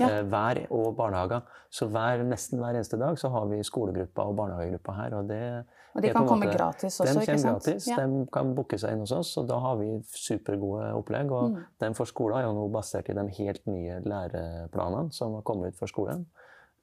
[0.00, 0.08] Ja.
[0.08, 1.42] Eh, hver og barnehager.
[1.70, 5.14] Så hver, nesten hver eneste dag så har vi skolegruppa og barnehagegrupper her.
[5.18, 7.62] og det Og de kan komme måte- gratis også, ikke sant?
[7.64, 7.96] gratis, Ja.
[8.06, 11.30] de kan booke seg inn hos oss, og da har vi supergode opplegg.
[11.30, 11.64] Og Mm.
[11.80, 15.68] den for skolen er jo nå basert i de helt nye læreplanene som har kommet
[15.68, 16.26] ut for skolen.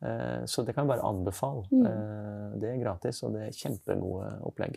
[0.02, 1.65] Eh, Så det kan bare anbefale.
[1.72, 1.86] Mm.
[1.86, 4.76] Eh, Det er gratis, og det er kjempegode opplegg.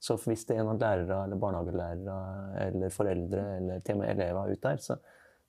[0.00, 4.50] Så hvis det er noen lærere eller barnehagelærere eller foreldre eller til og med elever
[4.52, 4.96] ute der, så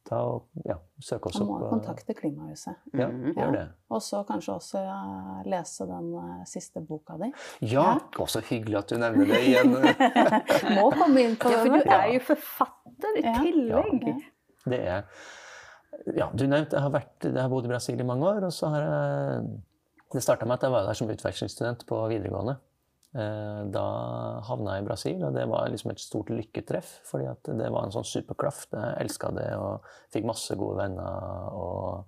[0.07, 1.69] ta og ja, søke oss Man må opp.
[1.75, 2.75] kontakte Klimahuset.
[2.95, 3.33] Ja, Mhm.
[3.35, 3.63] gjør det.
[3.91, 7.31] Og så kanskje også eh, lese den eh, siste boka di.
[7.67, 9.73] Ja, å, så hyggelig at du nevner det igjen.
[10.77, 13.35] Må komme inn på Ja, for du er jo forfatter i Ja.
[13.43, 14.07] tillegg.
[14.07, 14.17] Ja.
[14.67, 15.03] Det er
[16.15, 18.51] Ja, du nevnte jeg har, vært, jeg har bodd i Brasil i mange år, og
[18.53, 19.61] så har jeg
[20.13, 22.57] Det starta med at jeg var der som utvekslingsstudent på videregående.
[23.17, 23.85] Eh, Da
[24.45, 26.99] havna jeg i Brasil, og det var liksom et stort lykketreff.
[27.05, 28.67] fordi det var en sånn superklaff.
[28.71, 29.81] Jeg elska det og
[30.13, 31.53] fikk masse gode venner.
[31.53, 32.05] og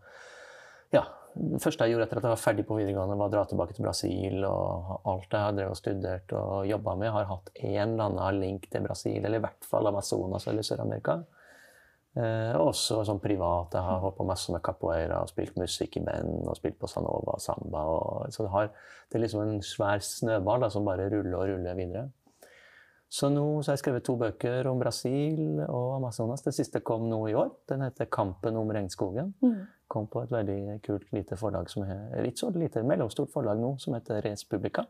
[0.93, 1.03] ja,
[1.35, 3.73] Det første jeg gjorde etter at jeg var ferdig på videregående, var å dra tilbake
[3.75, 4.45] til Brasil.
[4.45, 8.39] Og alt jeg har drevet og studert og jobba med, har hatt en eller annen
[8.41, 11.23] link til Brasil, eller i hvert fall Amazonas eller Sør-Amerika.
[12.17, 13.75] Eh, også sånn privat.
[13.77, 16.89] Jeg har holdt på masse med capoeira og spilt musikk i band og spilt på
[16.89, 17.83] Sanova og samba.
[17.85, 18.71] Og, så det, har,
[19.09, 22.07] det er liksom en svær snøball da, som bare ruller og ruller videre.
[23.09, 26.43] Så nå så har jeg skrevet to bøker om Brasil og Amazonas.
[26.45, 27.49] Den siste kom nå i år.
[27.69, 29.33] Den heter 'Kampen om regnskogen'.
[29.41, 29.65] Mm.
[29.87, 33.79] Kom på et veldig kult lite forlag som er litt så lite, mellomstort forlag nå,
[33.79, 34.85] som heter Res Publica.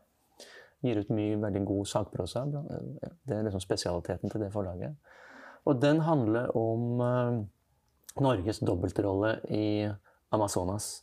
[0.82, 2.44] Gir ut mye veldig god sakprosa.
[3.24, 4.96] Det er liksom spesialiteten til det forlaget.
[5.68, 7.40] Og den handler om eh,
[8.22, 9.88] Norges dobbeltrolle i
[10.34, 11.02] Amazonas.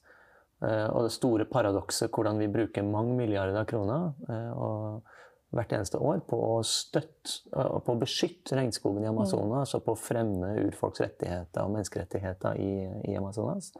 [0.64, 5.14] Eh, og det store paradokset hvordan vi bruker mange milliarder kroner eh,
[5.56, 10.00] hvert eneste år på å støtte på å beskytte regnskogen i Amazonas og på å
[10.00, 12.74] fremme urfolks rettigheter og menneskerettigheter i,
[13.08, 13.72] i Amazonas.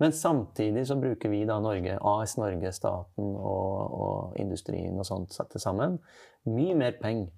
[0.00, 5.32] Men samtidig så bruker vi da Norge, AS Norge, staten og, og industrien og sånt
[5.36, 5.98] satt til sammen,
[6.48, 7.32] mye mer penger.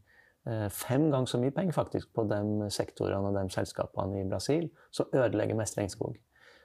[0.46, 4.70] Eh, Fem ganger så mye penger faktisk på de sektorene og de selskapene i Brasil
[4.90, 6.16] som ødelegger mest regnskog.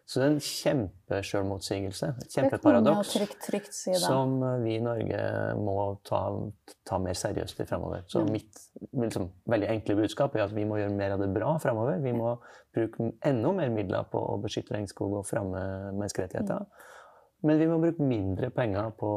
[0.06, 5.20] Så det er en kjempesjølmotsigelse, et kjempeparadoks, trygt, trygt si som eh, vi i Norge
[5.64, 5.76] må
[6.08, 6.20] ta,
[6.88, 8.04] ta mer seriøst i fremover.
[8.12, 8.32] Så Mm.
[8.32, 8.60] mitt
[9.00, 12.02] liksom, veldig enkle budskap er at vi må gjøre mer av det bra fremover.
[12.04, 12.38] Vi må
[12.76, 16.60] bruke enda mer midler på å beskytte regnskog og fremme menneskerettigheter.
[16.68, 16.90] Mm.
[17.44, 19.08] Men vi må bruke mindre penger på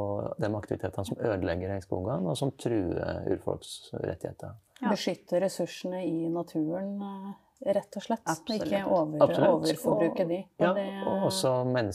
[0.42, 4.56] de aktivitetene som ødelegger regnskogene, og som truer urfolks rettigheter.
[4.82, 4.90] Ja.
[4.90, 8.24] Beskytte ressursene i naturen, eh, rett og slett.
[8.26, 8.66] Absolutt.
[8.66, 10.40] Ikke over, overforbruke de.
[10.60, 11.88] Ja, det, og også men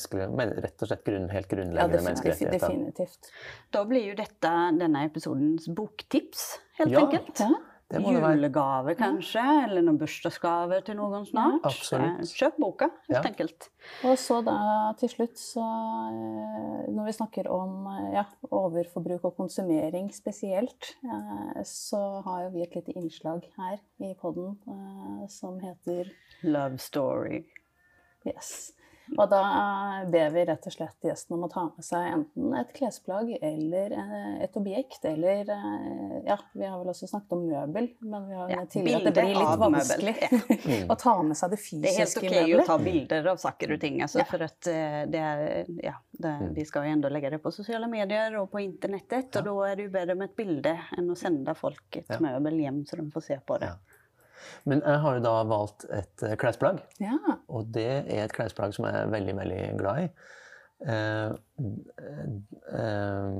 [0.63, 2.59] rett og slett grunn, helt grunnleggende ja, menneskerettigheter.
[2.67, 3.29] definitivt.
[3.71, 7.03] Da blir jo dette denne episodens boktips, helt Ja.
[7.05, 7.39] enkelt.
[7.39, 7.49] Ja.
[7.91, 8.37] Det må det være.
[8.39, 11.59] Julegave kanskje, eller noen bursdagsgave til noen snart.
[11.67, 12.21] Absolutt.
[12.23, 13.21] Eh, Kjøp boka, helt Ja.
[13.29, 13.69] enkelt.
[14.07, 19.35] Og så da til slutt, så eh, Når vi snakker om eh, ja, overforbruk og
[19.37, 24.57] konsumering spesielt, eh, så har jo vi et lite innslag her i poden
[25.29, 26.09] som heter
[26.43, 27.43] Love story.
[28.25, 28.71] Yes.
[29.17, 29.39] Og da
[30.11, 33.91] ber vi rett og slett gjesten om å ta med seg enten et klesplagg eller
[33.97, 38.35] eh, et objekt, eller eh, Ja, vi har vel også snakket om møbel, men vi
[38.39, 40.85] har Ja, tidligere at det blir litt vanskelig ja.
[40.93, 42.63] å ta med seg det Det er helt ok møbelet.
[42.63, 44.25] å ta bilder av saker og ting, altså, Ja.
[44.31, 46.53] for att eh, det er ja, det, Mm.
[46.53, 49.75] vi skal jo enda legge det på sosiale medier og på internettet og da er
[49.75, 52.17] det jo bedre med et bilde enn å sende folk et Ja.
[52.19, 53.69] hjem så de får se på det.
[54.65, 57.17] Men jeg har jo da valgt et eh, klesplagg, Ja.
[57.49, 60.09] og det er et klesplagg som jeg er veldig, veldig glad i.
[60.81, 61.31] Eh,
[62.73, 63.31] eh,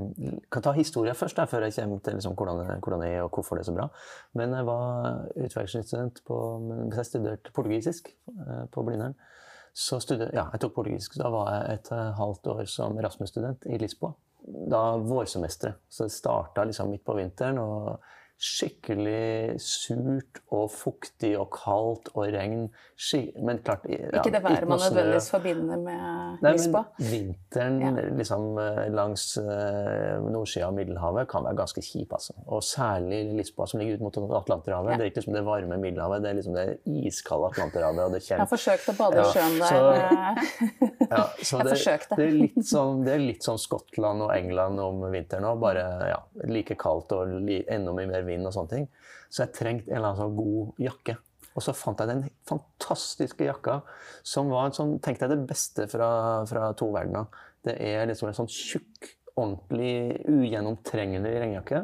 [0.52, 3.32] kan ta historien først, da, før jeg kommer til liksom, hvordan, hvordan det er og
[3.34, 3.88] hvorfor det er så bra.
[4.38, 6.38] Men jeg var utvekslingsstudent på
[6.68, 9.16] mens jeg studerte portugisisk eh, på Blindern.
[9.74, 11.16] Så studer, ja, jeg tok portugisisk.
[11.22, 14.12] Da var jeg et halvt år som Erasmus-student i Lisboa.
[14.44, 15.80] Da vårsemesteret.
[15.88, 17.58] Så det starta liksom midt på vinteren.
[17.62, 18.02] og
[18.42, 22.64] Skikkelig surt og fuktig og kaldt og regn.
[23.42, 26.84] Men klart ja, Ikke det været man nødvendigvis forbinder med Nei, Lisboa.
[27.00, 27.92] men vinteren Ja.
[28.18, 32.14] liksom, eh, langs uh, nordsida av Middelhavet kan være ganske kjip.
[32.18, 32.34] Altså.
[32.48, 34.92] Og særlig Lisboa, som ligger ut mot Atlanterhavet.
[34.92, 34.98] Ja.
[34.98, 38.06] Det er ikke liksom det varme Middelhavet, det er liksom det iskalde Atlanterhavet.
[38.06, 39.70] og det Jeg har forsøkt å bade i sjøen der.
[39.70, 44.22] så- eh, Ja, så Jeg det, det, er litt sånn, det er litt sånn Skottland
[44.22, 45.60] og England om vinteren òg.
[45.60, 47.28] Bare ja, like kaldt og
[47.68, 48.88] enda mye mer vind og sånne ting.
[49.30, 51.18] Så jeg trengte en eller annen sånn god jakke.
[51.52, 53.82] Og så fant jeg den fantastiske jakka
[54.24, 56.12] som var en sånn, tenkte jeg det beste fra,
[56.48, 57.28] fra to verdener.
[57.66, 61.84] Det er liksom en sånn tjukk, ordentlig ugjennomtrengelig regnjakke.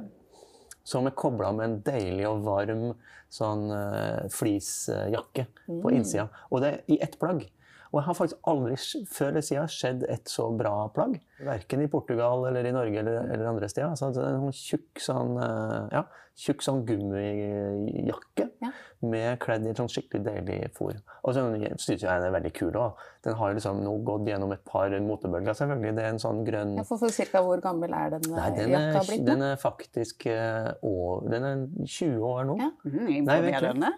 [0.88, 2.86] Som er kobla med en deilig og varm
[3.34, 6.30] sånn uh, fleecejakke på innsida.
[6.48, 7.44] Og det er i ett plagg.
[7.92, 8.76] Og jeg har faktisk aldri
[9.08, 11.20] før eller siden sett et så bra plagg.
[11.40, 13.96] Verken i Portugal eller i Norge eller, eller andre steder.
[13.96, 16.02] Så det er en sånn tjukk sånn, eh, ja,
[16.38, 18.72] tjukk sånn gummijakke Ja.
[19.02, 20.98] med kledd i et sånn skikkelig deilig fôr.
[21.24, 21.44] Og så
[21.78, 23.00] syns jeg den er veldig kul òg.
[23.26, 25.96] Den har liksom nå gått gjennom et par motebølger, selvfølgelig.
[25.98, 28.74] Det er en sånn grønn Ja, for, for cirka hvor gammel er den Nei, den
[28.74, 32.58] er, jakka blitt den er faktisk eh, over, Den er 20 år nå.
[32.62, 32.70] Ja.
[32.86, 33.94] Mm, imponerande.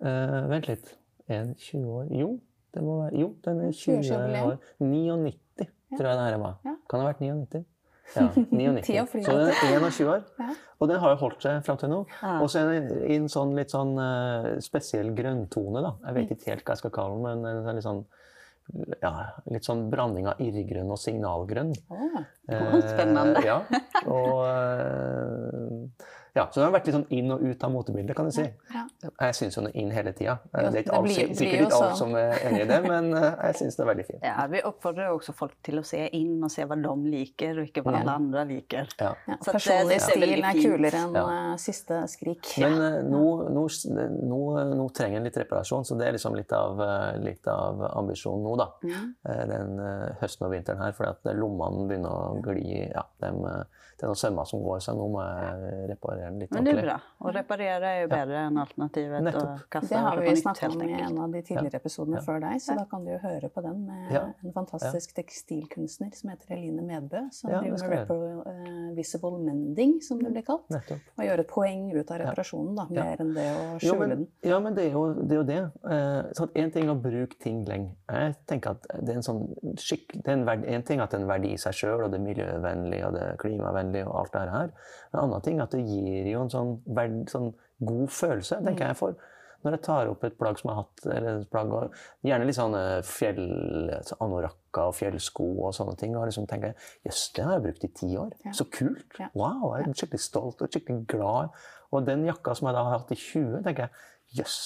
[0.00, 0.94] Eh, vent litt.
[1.28, 2.06] Er 20 år?
[2.14, 2.30] Jo,
[2.74, 4.56] det må være, jo, den er 20 år.
[4.84, 5.34] 99,
[5.96, 6.56] tror jeg det her var.
[6.64, 6.76] Ja.
[6.88, 7.66] Kan det ha vært 99?
[8.16, 8.86] Ja, 99.
[9.20, 10.22] Så den er 21 år.
[10.80, 11.98] Og den har jo holdt seg fram til nå.
[12.38, 15.90] Og så er den i en sånn litt sånn eh, spesiell grønntone, da.
[16.06, 18.00] Jeg vet ikke helt hva jeg skal kalle den, men en er litt sånn
[19.00, 19.12] ja,
[19.48, 21.70] litt sånn blanding av irrgrønn og signalgrønn.
[21.88, 22.18] Oh,
[22.84, 23.40] spennende.
[23.40, 23.58] Eh, ja.
[24.16, 28.28] Og, eh, ja, så den har vært litt sånn inn og ut av motebildet, kan
[28.28, 28.44] du si.
[28.74, 28.84] Ja.
[29.08, 30.38] Jeg syns jo den er inn hele tida.
[30.52, 31.96] Det er ikke det alt, sikkert ikke alle sånn.
[32.00, 34.22] som er enig i det, men eh, jeg syns det er veldig fint.
[34.28, 37.68] Ja, vi oppfordrer også folk til å se inn og se hva de liker og
[37.70, 38.92] ikke hva alle andre liker.
[39.02, 39.12] Ja.
[39.44, 41.24] Så personlig stil er kulere enn Ja.
[41.34, 42.54] eh, siste skrik.
[42.62, 43.24] Men uh, nå,
[43.56, 43.66] nå,
[44.32, 44.40] nå,
[44.78, 48.44] nå trenger en litt reparasjon, så det er liksom litt av, eh, litt av ambisjonen
[48.46, 48.68] nå, da.
[48.84, 49.10] Mm.
[49.28, 52.84] Eh, Den uh, høsten og vinteren her, fordi at lommene begynner å gli.
[52.92, 53.64] Ja, eh,
[53.98, 56.72] det er noen sømmer som går, så nå må jeg reparere den litt Men det
[56.72, 56.92] er ordentlig.
[56.92, 57.28] bra.
[57.28, 59.48] Å reparere er bedre bättre enn alternativet Nettopp.
[59.48, 62.22] å kaste Det har vi snakket om i en av de tidligere episodene Ja.
[62.28, 64.22] før deg, så da kan du jo høre på den med Ja.
[64.44, 70.18] en fantastisk tekstilkunstner som heter Eline Medbø, som driver med repro, eh, visible mending, som
[70.18, 70.68] det blir kalt.
[70.70, 71.00] Nettopp.
[71.18, 73.02] Og gjøre et poeng ut av reparasjonen, da, Ja.
[73.04, 74.26] mer enn det å Jo, skjule men, den.
[74.42, 75.32] ja, men det er jo det.
[75.32, 75.72] Er jo det.
[75.84, 77.90] Eh, sånn, en ting er å bruke ting lenge.
[78.08, 81.10] Jeg tenker at det er en sånn skikk, det er en, verdi, en ting at
[81.10, 84.06] det er en verdi i seg sjøl, og det er miljøvennlig og det er klimavennlig
[84.06, 84.70] og alt det her.
[85.12, 88.98] En annen ting at det gir jo en sånn, verd, sånn god følelse, tenker jeg
[88.98, 89.18] for.
[89.66, 92.46] Når jeg tar opp et plagg som jeg har hatt, eller et plagg, og gjerne
[92.46, 93.40] litt sånn eh, fjell,
[94.22, 97.90] anorakka og fjellsko og sånne ting, og liksom tenker jøss, det har jeg brukt i
[98.02, 98.36] ti år.
[98.46, 98.54] Ja.
[98.54, 99.18] Så kult.
[99.18, 99.32] Ja.
[99.34, 101.58] Wow, jeg er skikkelig stolt og skikkelig glad.
[101.90, 104.06] Og den jakka som jeg da har hatt i 20, tenker jeg,
[104.38, 104.60] jøss,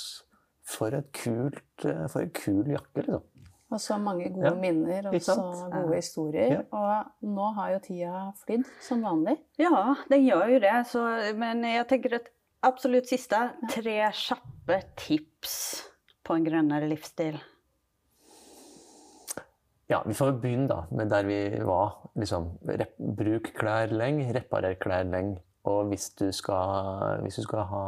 [0.73, 3.29] for et kult, eh, for en kul jakke, liksom.
[3.73, 5.37] Og så mange gode Ja, minner og så
[5.73, 6.59] gode historier.
[6.59, 6.65] Ja.
[6.77, 9.39] Og nå har jo tida flydd, som vanlig.
[9.61, 10.75] Ja, den gjør jo det.
[10.91, 11.05] Så,
[11.41, 12.29] men jeg tenker at
[12.69, 13.41] absolutt siste,
[13.73, 15.57] tre kjappe tips
[16.23, 17.41] på en grønnere livsstil.
[19.91, 21.99] Ja, vi får begynne da med der vi var.
[22.17, 25.41] Liksom, rep bruk klær lenge, reparer klær lenge.
[25.69, 27.85] Og hvis du skal, hvis du skal ha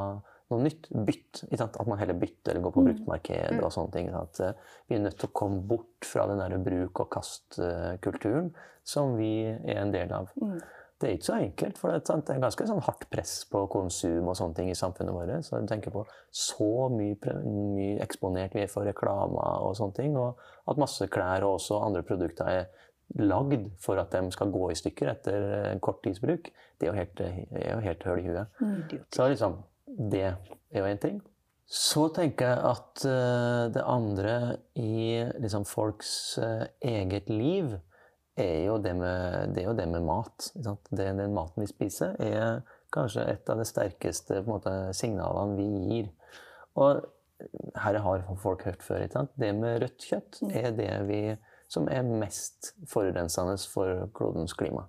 [0.51, 0.89] noe nytt.
[1.07, 1.45] Bytt.
[1.61, 2.89] At man heller bytter eller går på Mm.
[2.91, 4.09] bruktmarked og sånne ting.
[4.15, 4.53] At eh,
[4.89, 9.45] vi er nødt til å komme bort fra den der bruk og kast-kulturen som vi
[9.49, 10.31] er en del av.
[10.41, 10.61] Mm.
[11.01, 14.37] Det er ikke så enkelt, for det er, ganske sånn hardt press på konsum og
[14.39, 15.45] sånne ting i samfunnet vårt.
[15.45, 20.17] Så du tenker på så mye, mye eksponert vi er for reklame og sånne ting,
[20.17, 20.39] og
[20.71, 22.67] at masse klær og også andre produkter er
[23.21, 26.49] lagd for at de skal gå i stykker etter kort tids bruk.
[26.79, 28.47] Det er jo helt, er jo helt høl i huet.
[29.13, 29.59] Så liksom,
[29.95, 31.23] det er jo én ting.
[31.65, 34.35] Så tenker jeg at eh, det andre
[34.77, 37.73] i liksom folks eh, eget liv
[38.37, 40.51] er jo det med, det er jo det med mat.
[40.55, 42.61] Det, den maten vi spiser, er
[42.95, 46.13] kanskje et av de sterkeste måte, signalene vi gir.
[46.79, 47.03] Og
[47.81, 49.07] her har folk hørt før.
[49.39, 51.21] Det med rødt kjøtt er det vi,
[51.71, 54.87] som er mest forurensende for klodens klima.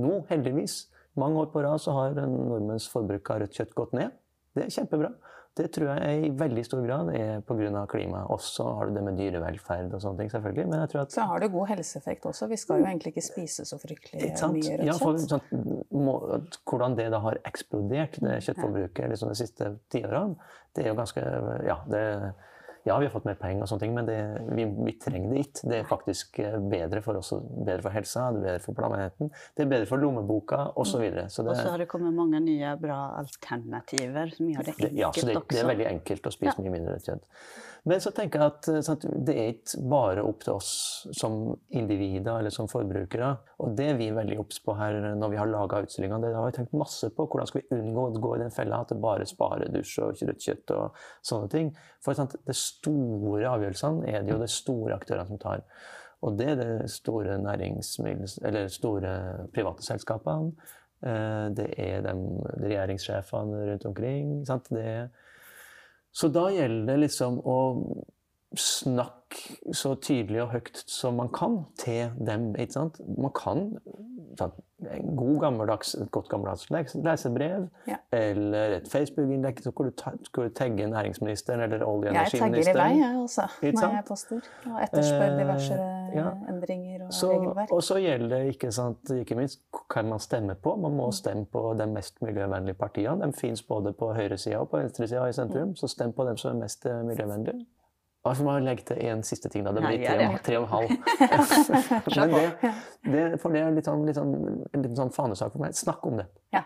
[0.00, 0.86] Nå, heldigvis,
[1.16, 4.14] mange år på rad så har nordmenns forbruk av rødt kjøtt gått ned.
[4.56, 5.14] Det er kjempebra.
[5.56, 7.84] Det tror jeg i veldig stor grad er pga.
[7.88, 8.28] klimaet.
[8.28, 10.66] Også har du det med dyrevelferd og sånne ting, selvfølgelig.
[10.68, 12.48] Men jeg tror at Så har det god helseeffekt også.
[12.50, 16.18] Vi skal jo egentlig ikke spise så fryktelig mye Ja, for, sånn, må,
[16.68, 20.26] hvordan det da har eksplodert, det kjøttforbruket liksom de siste tiåra,
[20.76, 21.24] det er jo ganske
[21.64, 22.04] Ja, det,
[22.86, 24.18] ja vi har fått mer penger og sånne ting, men det,
[24.54, 25.70] vi, vi trenger det ikke.
[25.72, 27.32] Det er faktisk eh, bedre for oss,
[27.66, 30.92] bedre for helsa, det er bedre for planeten, det er bedre for lommeboka osv.
[30.96, 31.28] Så, videre.
[31.28, 34.90] så Och det, så har det kommet mange nye bra alternativer som gjør det enkelt
[34.90, 35.00] også.
[35.02, 37.26] ja, så det, det er veldig enkelt å spise mye mindre kjøtt.
[37.86, 40.70] Men så tenker jeg at sant, det er ikke bare opp til oss
[41.14, 41.36] som
[41.70, 43.28] individer eller som forbrukere.
[43.62, 46.18] Og det er vi veldig obs på her når vi har laga utstillinga.
[46.24, 47.28] Det har vi tenkt masse på.
[47.30, 50.18] Hvordan skal vi unngå å gå i den fella at det bare sparer dusj og
[50.18, 50.98] rødt kjøtt og
[51.30, 51.70] sånne ting.
[52.02, 55.62] For sant, det store avgjørelsene er det jo de store aktørene som tar.
[56.26, 58.40] Og det er de store næringsmiddels...
[58.42, 59.14] Eller store
[59.54, 60.50] private selskapene.
[61.06, 62.16] Eh, Det er de
[62.64, 64.36] regjeringssjefene rundt omkring.
[64.48, 64.72] Sant?
[64.74, 65.08] Det er
[66.16, 67.58] så da gjelder det liksom å
[68.56, 72.52] snakke så tydelig og høyt som man kan til dem.
[72.56, 73.00] ikke sant?
[73.18, 73.66] Man kan
[74.38, 74.48] ta
[74.92, 77.96] en god gammeldags, et godt gammeldags les- lesebrev Ja.
[78.12, 79.72] eller et Facebook-innlegg hvor
[80.32, 82.54] hvor du tagger næringsministeren eller olje- og energiministeren.
[82.54, 83.92] Jeg tagger i vei, jeg også, når sant?
[83.94, 84.40] jeg poster.
[84.66, 85.95] Og etterspør Eh, diverse ja.
[86.48, 87.72] Endringer og Så, regelverk.
[87.72, 89.60] og så gjelder det ikke, sant, ikke minst
[89.94, 90.76] hvem man stemmer på.
[90.76, 93.26] Man må stemme på de mest miljøvennlige partiene.
[93.26, 96.50] De fins både på høyresida og på venstresida i sentrum, så stem på dem som
[96.56, 97.66] er mest eh, miljøvennlige.
[98.26, 99.64] Og så må jeg legge til en siste ting.
[99.64, 99.70] da.
[99.72, 100.88] Det blir tre, og- tre og en halv.
[102.16, 102.72] Men det,
[103.12, 104.32] det, for det er litt sånn, litt sånn,
[104.74, 105.74] en liten sånn fanesak for meg.
[105.78, 106.26] Snakk om det.
[106.54, 106.64] Ja.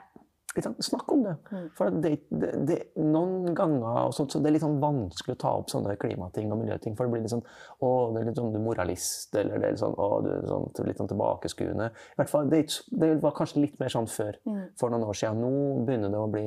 [0.82, 1.36] Snakk om det.
[1.53, 1.66] Mm.
[1.78, 5.40] For det, det, det, noen ganger og sånt, så det er litt sånn vanskelig å
[5.44, 6.96] ta opp sånne klimating og miljøting.
[6.98, 7.44] For det blir litt sånn
[7.78, 10.48] Å, det er litt sånn du moralist, eller det er litt sånn, å, du er
[10.51, 11.86] sånn, litt sånn tilbakeskuende.
[11.94, 12.64] I hvert fall, det,
[13.05, 14.62] det var kanskje litt mer sånn før, Mm.
[14.80, 15.38] for noen år siden.
[15.44, 16.46] Nå begynner det å bli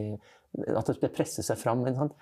[0.76, 1.86] At det presser seg fram.
[1.88, 2.14] ikke sant?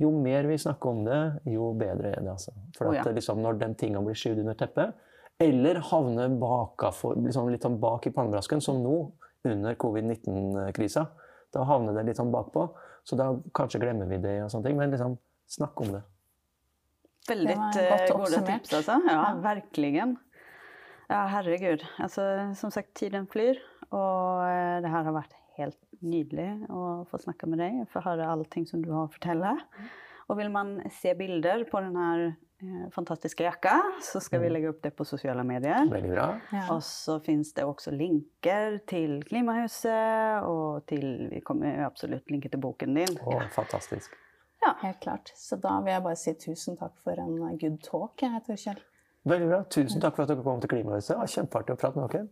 [0.00, 1.20] Jo mer vi snakker om det,
[1.52, 2.32] jo bedre er det.
[2.32, 2.52] altså.
[2.76, 3.12] For at ja.
[3.12, 4.94] liksom, når de tingene blir skyvd under teppet,
[5.40, 8.96] eller havner bakafor, liksom litt sånn bak i pannebrasken, som nå,
[9.46, 11.06] under covid-19-krisa,
[11.56, 12.68] da havner det litt sånn bakpå.
[13.06, 15.16] Så da kanskje glemmer vi det, og sånne ting, men liksom,
[15.56, 16.02] snakk om det.
[17.26, 19.00] Veldig Det var eh, gott tips altså.
[19.06, 19.34] Ja, Ja.
[19.42, 20.16] verkligen.
[21.08, 21.84] Ja, herregud.
[22.02, 23.58] Altså, som sagt, tiden flyr.
[23.90, 28.26] Och eh, det her har vært helt nydelig å få snakke med deg, få høre
[28.28, 29.54] allting som du har å fortelle.
[30.28, 32.24] Og vil man se bilder på den här
[32.62, 35.88] eh, jakka, så skal vi legge opp det på sosiale medier.
[35.90, 36.26] Veldig bra.
[36.52, 36.66] Ja.
[36.74, 42.62] Og så fins det også linker til Klimahuset og til vi kommer absolutt linka til
[42.62, 43.18] boken din.
[43.22, 44.16] Å, fantastisk.
[44.64, 45.32] Ja, Helt klart.
[45.36, 48.80] Så da vil jeg bare si tusen takk for en good talk, jeg, Torkjell.
[49.26, 49.60] Veldig bra.
[49.74, 51.12] Tusen takk for at dere kom til Klimahuset.
[51.12, 52.28] Det var Kjempeartig å prate med dere.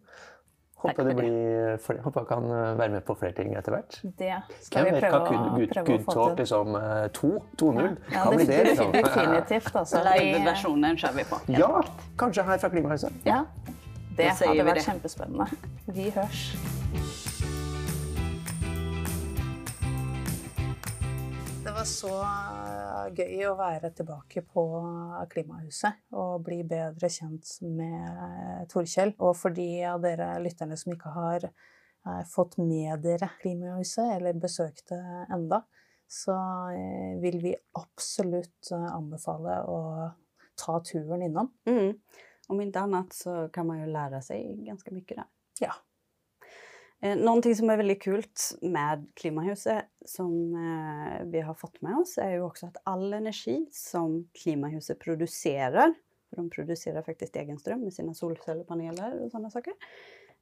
[0.85, 3.99] Håper, det blir, flere- håper jeg kan eh, være med på flere ting etter hvert.
[4.21, 6.43] Det skal Hvem vi prøve, hva good, å, good, prøve å good få talk til.
[6.45, 7.31] liksom eh, 2?
[7.63, 7.97] 2.0?
[8.13, 8.93] Ja, Kan bli det, liksom.
[8.99, 10.03] Definitivt, altså.
[10.11, 11.41] Live-versjonen kjører vi på.
[11.59, 11.71] Ja,
[12.21, 13.21] kanskje her fra Klimahuset.
[13.25, 13.43] Ja,
[14.15, 14.87] det det hadde vært det.
[14.91, 15.49] kjempespennende.
[15.89, 16.45] Vi hørs.
[21.85, 24.63] Var så gøy å være tilbake på
[25.29, 29.13] Klimahuset og bli bedre kjent med Torkjell.
[29.21, 34.41] Og for de av dere lytterne som ikke har eh, fått med dere Klimahuset eller
[34.41, 35.03] besøkt det
[35.35, 35.61] enda,
[36.09, 36.39] så
[36.73, 39.81] eh, vil vi absolutt eh, anbefale å
[40.57, 41.53] ta turen innom.
[41.69, 41.99] Mm.
[42.49, 45.29] Om ikke annet så kan man jo lære seg ganske mye der.
[45.61, 45.77] Ja.
[47.05, 52.17] Eh, Någonting som er veldig kult med Klimahuset som eh, vi har fått med oss
[52.23, 55.93] er jo også at all energi som Klimahuset produserer,
[56.31, 59.77] for de produserer faktisk egen strøm med sina solcellepaneler og sånne saker,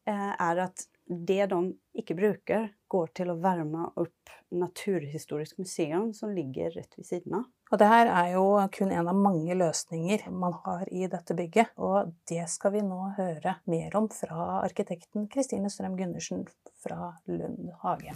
[0.08, 1.60] er at det de
[1.98, 7.46] ikke bruker, går til å varme opp Naturhistorisk museum, som ligger rett ved siden av.
[7.72, 8.44] Og det her er jo
[8.76, 13.00] kun en av mange løsninger man har i dette bygget, og det skal vi nå
[13.16, 16.44] høre mer om fra arkitekten Kristine Strøm Gundersen
[16.84, 18.12] fra Lund hage.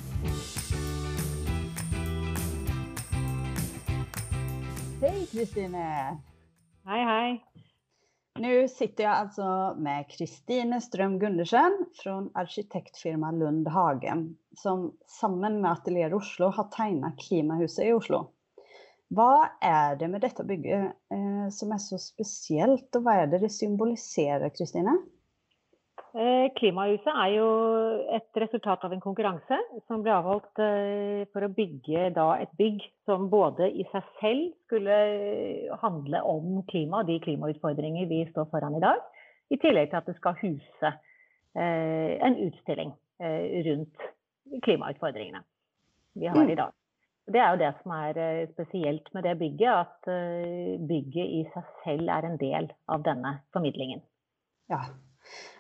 [5.01, 5.87] Hei, Kristine!
[6.87, 7.65] Hei, hei.
[8.43, 9.49] Nu sitter jeg altså
[9.81, 14.27] med Kristine Strøm Gundersen fra arkitektfirmaet Lund Hagen
[14.61, 18.27] som sammen med Atelier Oslo har tegnet Klimahuset i Oslo.
[19.15, 23.45] Hva er det med dette bygget eh, som er så spesielt, og hva er det
[23.45, 24.97] det symboliserer, Kristine?
[26.17, 27.47] Eh, Klimahuset er jo
[28.17, 33.27] et resultat av en konkurranse som ble avholdt eh, for å bygge et bygg som
[33.29, 34.97] både i seg selv skulle
[35.83, 39.03] handle om klima og de klimautfordringer vi står foran i dag,
[39.53, 42.97] i tillegg til at det skal huse eh, en utstilling
[43.67, 44.09] rundt
[44.65, 45.41] klimautfordringene
[46.21, 46.73] vi har i dag.
[47.29, 48.19] Det er jo det som er
[48.55, 50.11] spesielt med det bygget, at
[50.89, 54.05] bygget i seg selv er en del av denne formidlingen.
[54.69, 54.83] Ja,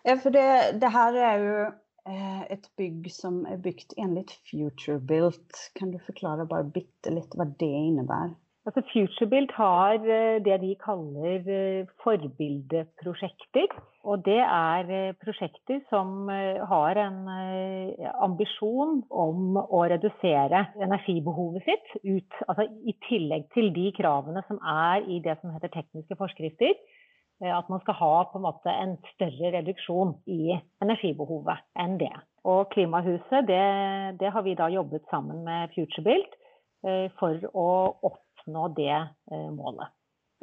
[0.06, 0.46] Ja, for det,
[0.80, 1.54] det her er jo
[2.06, 5.62] eh, et bygg som er bygd enligt FutureBuilt.
[5.78, 8.36] Kan du forklare bare bitte litt hva det innebærer?
[8.66, 13.74] Altså FutureBuilt har eh, det de kaller eh, forbildeprosjekter.
[14.06, 17.24] Og det er prosjekter som har en
[18.22, 25.02] ambisjon om å redusere energibehovet sitt ut, altså i tillegg til de kravene som er
[25.10, 26.78] i det som heter tekniske forskrifter
[27.44, 32.14] at man skal ha en en større reduksjon i energibehovet enn det.
[32.46, 33.64] Og Klimahuset det,
[34.20, 36.38] det har vi da jobbet sammen med FutureBuilt
[36.86, 37.68] eh, for å
[38.06, 39.92] oppnå det eh, målet.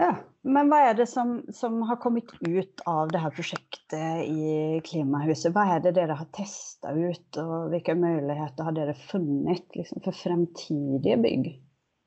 [0.02, 4.80] Ja, Men hva er det som, som, har kommet ut av det her prosjektet i
[4.86, 5.54] Klimahuset?
[5.54, 10.18] Hva er det dere har testa ut, og hvilke muligheter har dere funnet liksom, for
[10.18, 11.52] fremtidige bygg?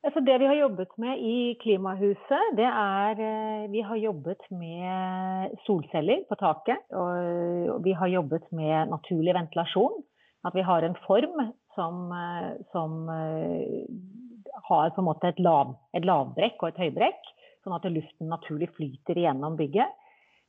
[0.06, 5.56] Altså det vi har jobbet med i Klimahuset, det er eh, Vi har jobbet med
[5.66, 6.78] solceller på taket.
[6.94, 9.98] Og vi har jobbet med naturlig ventilasjon.
[10.46, 11.42] At vi har en form
[11.74, 13.82] som, eh, som eh,
[14.68, 17.32] har på en måte et, lav, et lavbrekk og et høybrekk.
[17.66, 19.90] Sånn at luften naturlig flyter gjennom bygget.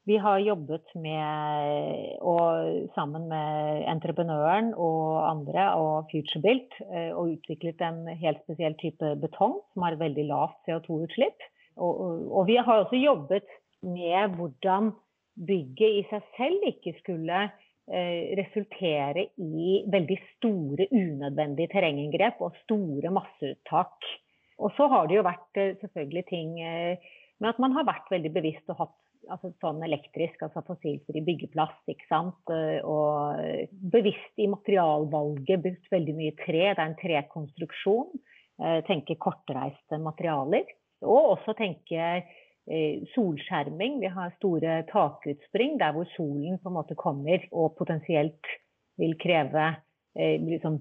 [0.07, 7.81] Vi har jobbet med, og sammen med entreprenøren og andre og FutureBuilt eh, og utviklet
[7.83, 11.43] en helt spesiell type betong som har et veldig lavt CO2-utslipp.
[11.75, 11.99] Og,
[12.31, 13.51] og, vi har også jobbet
[13.83, 14.93] med hvordan
[15.49, 23.11] bygget i seg selv ikke skulle eh, resultere i veldig store, unødvendige terrenginngrep og store
[23.13, 24.07] masseuttak.
[24.57, 27.11] Og så har det jo vært eh, selvfølgelig ting eh,
[27.43, 28.95] med at man har vært veldig bevisst og hatt
[29.31, 31.75] altså sånn elektrisk, altså fossilfri byggeplass.
[31.91, 32.39] ikke sant?
[32.53, 33.37] Eh, og
[33.93, 36.63] bevisst i materialvalget brukt veldig mye tre.
[36.71, 38.11] Det er en trekonstruksjon.
[38.63, 40.67] Eh, tenke kortreiste materialer.
[41.05, 43.99] Og også tenke eh, solskjerming.
[44.03, 48.55] Vi har store takutspring der hvor solen på en måte kommer og potensielt
[48.97, 49.75] vil kreve,
[50.17, 50.79] liksom,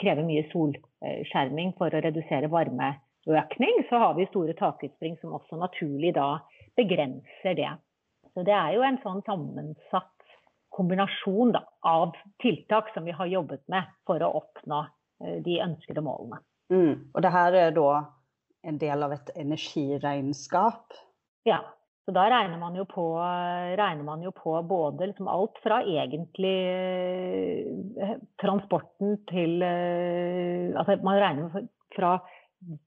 [0.00, 3.76] kreve mye solskjerming for å redusere varmeøkning.
[3.86, 6.40] Så har vi store takutspring som også naturlig da
[6.78, 7.72] begrenser det.
[8.32, 10.08] Så det er jo en sånn sammensatt
[10.72, 14.80] kombinasjon da, av tiltak som vi har jobbet med for å oppnå
[15.24, 16.40] eh, de ønskede målene.
[16.72, 17.12] Mm.
[17.12, 17.90] Og det her er da
[18.62, 20.96] en del av et energiregnskap?
[21.48, 21.60] Ja.
[22.02, 26.56] Så da regner man jo på, man jo på både liksom alt fra egentlig
[27.94, 32.16] eh, transporten til eh, Altså man regner fra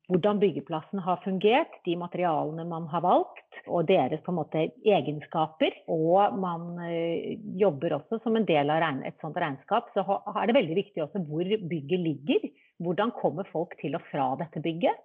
[0.09, 5.76] hvordan byggeplassen har fungert, de materialene man har valgt og deres på en måte egenskaper.
[5.91, 9.91] Og man eh, jobber også som en del av et sånt regnskap.
[9.95, 12.49] Så er det veldig viktig også hvor bygget ligger.
[12.84, 14.99] Hvordan kommer folk til og fra dette bygget?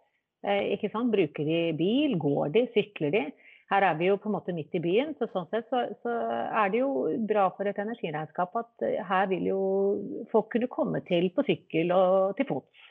[0.46, 1.12] Eh, ikke sant?
[1.14, 2.18] Bruker de bil?
[2.20, 2.66] Går de?
[2.76, 3.24] Sykler de?
[3.70, 6.14] Her er vi jo på en måte midt i byen, så sånn sett så, så
[6.58, 9.60] er det jo bra for et energiregnskap at eh, her vil jo
[10.32, 12.90] folk kunne komme til på sykkel og til fots.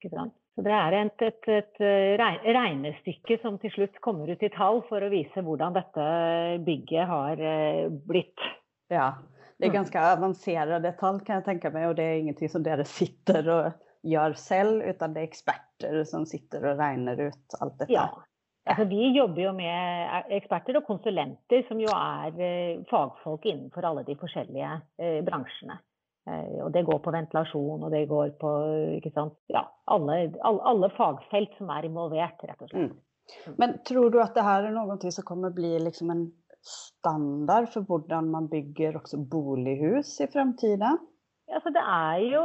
[0.00, 0.36] Ikke sant?
[0.64, 5.02] Det er et, et, et, eh, regnestykke som til slutt kommer ut i tall for
[5.02, 6.06] å vise hvordan dette
[6.66, 8.48] bygget har eh, blitt.
[8.92, 9.12] Ja,
[9.56, 9.78] det er mm.
[9.78, 13.70] ganske avanserte tall kan jeg tenke meg, og det er ingenting som dere sitter og
[14.06, 17.92] gjør selv, utan det er eksperter som sitter og regner ut alt dette.
[17.92, 18.08] Ja.
[18.68, 24.04] Altså, vi jobber jo med eksperter og konsulenter som jo er eh, fagfolk innenfor alle
[24.06, 25.80] de forskjellige eh, bransjene.
[26.30, 28.50] Eh, og det går på ventilasjon, og det går på
[29.14, 32.92] sant, ja, alle, alle, alle, fagfelt som er involvert, rett og slett.
[32.92, 33.56] Mm.
[33.62, 36.26] Men tror du at det her er noe som kommer bli liksom en
[36.66, 40.98] standard for hvordan man bygger også bolighus i fremtiden?
[41.50, 42.44] Altså det er jo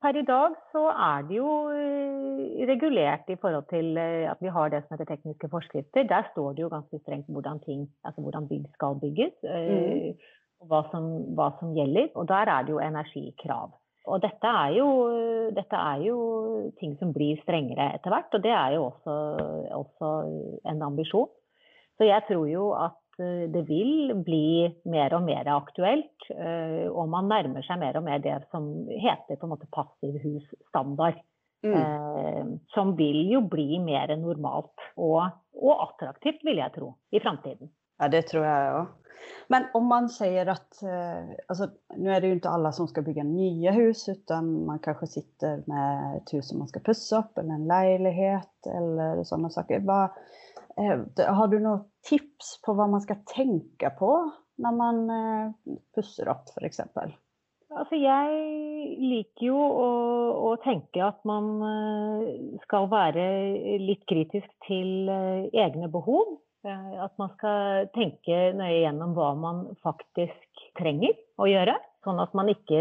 [0.00, 4.48] Per i dag så er det jo eh, regulert i forhold til eh, at vi
[4.48, 6.06] har det som heter tekniske forskrifter.
[6.08, 9.34] Der står det jo ganske strengt hvordan ting, altså hvordan bygg skal bygges.
[9.44, 10.16] Mm.
[10.60, 12.10] Og hva som, hva som gjelder.
[12.14, 13.76] Og der er det jo energikrav.
[14.08, 14.88] Og dette er, jo,
[15.54, 16.16] dette er jo,
[16.80, 19.16] ting som blir strengere etter hvert, og det er jo også,
[19.76, 20.12] også,
[20.72, 21.28] en ambisjon.
[22.00, 27.10] Så jeg tror jo at eh, det vil bli mer og mer aktuelt, eh, og
[27.12, 31.20] man nærmer seg mer og mer det som heter på en måte passivhusstandard.
[31.60, 31.74] Mm.
[31.76, 35.28] Eh, som vil jo bli mer normalt og,
[35.60, 37.68] og attraktivt, vil jeg tro, i framtiden.
[38.00, 38.99] Ja, det tror jeg òg.
[39.48, 43.02] Men om man säger att, altså, alltså, nu är det ju inte alla som ska
[43.02, 47.38] bygga nya hus utan man kanske sitter med ett hus som man ska pussa upp
[47.38, 49.80] eller en lägenhet eller sådana saker.
[49.80, 50.04] Vad,
[50.76, 55.52] eh, har du något tips på vad man ska tenke på når man eh,
[55.94, 56.80] pusser opp, f.eks.?
[57.70, 59.90] Altså, jeg liker jo å,
[60.50, 61.62] å, tenke at man
[62.64, 63.26] skal være
[63.78, 66.40] litt kritisk til egne behov.
[66.60, 71.76] Eh, at man skal tenke nøye gjennom hva man faktisk trenger å gjøre.
[72.04, 72.78] Sånn at man ikke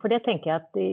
[0.00, 0.86] For det tenker jeg at i,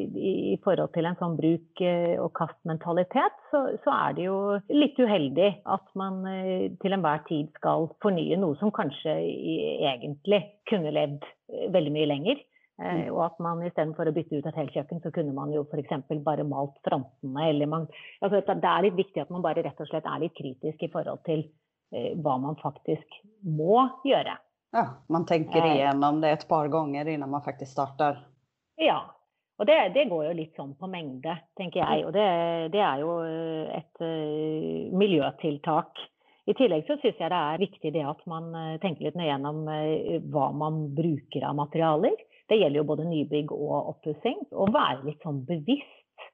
[0.51, 4.39] i forhold til en sånn bruk eh, og kast-mentalitet, så, så, er det jo
[4.75, 10.95] litt uheldig at man eh, til enhver tid skal fornye noe som kanskje egentlig kunne
[10.95, 11.27] levd
[11.75, 12.43] veldig mye lenger.
[12.79, 13.07] Mm.
[13.11, 15.97] Og at man istedenfor å bytte ut et helt kjøkken, så kunne man jo f.eks.
[16.23, 17.47] bare malt frontene.
[17.49, 17.89] Eller man,
[18.23, 20.91] altså det er litt viktig at man bare rett og slett er litt kritisk i
[20.93, 21.43] forhold til
[21.89, 24.35] hva man faktisk må gjøre.
[24.71, 25.75] Ja, Man tenker eh.
[25.75, 28.19] igjennom det et par ganger innan man faktisk starter?
[28.77, 29.01] Ja.
[29.59, 32.05] Og det, det, går jo litt sånn på mengde, tenker jeg.
[32.07, 32.27] Og det,
[32.71, 35.99] det er jo eh, et miljøtiltak.
[36.49, 38.47] I tillegg så syns jeg det er viktig det at man
[38.81, 39.59] tenker litt nøye gjennom
[40.33, 42.15] hva man bruker av materialer.
[42.49, 44.39] Det gjelder jo både nybygg og oppussing.
[44.49, 46.25] Å være litt sånn bevisst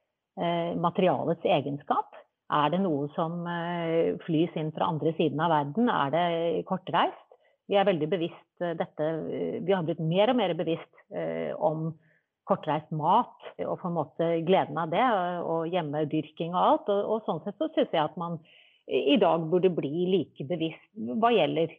[0.79, 2.15] materialets egenskap.
[2.53, 5.89] Er det noe som eh, flys inn fra andre siden av verden?
[5.89, 7.21] Er det kortreist?
[7.65, 10.91] Vi er veldig bevisst eh, dette eh, Vi har blitt mer og mer bevisst
[11.61, 11.91] om
[12.49, 15.03] kortreist mat og på en måte gleden av det,
[15.45, 16.89] og hjemmedyrking og alt.
[16.89, 18.39] Og, og sånn sett så syns jeg at man
[18.85, 20.89] i dag burde bli like bevisst
[21.21, 21.73] hva gjelder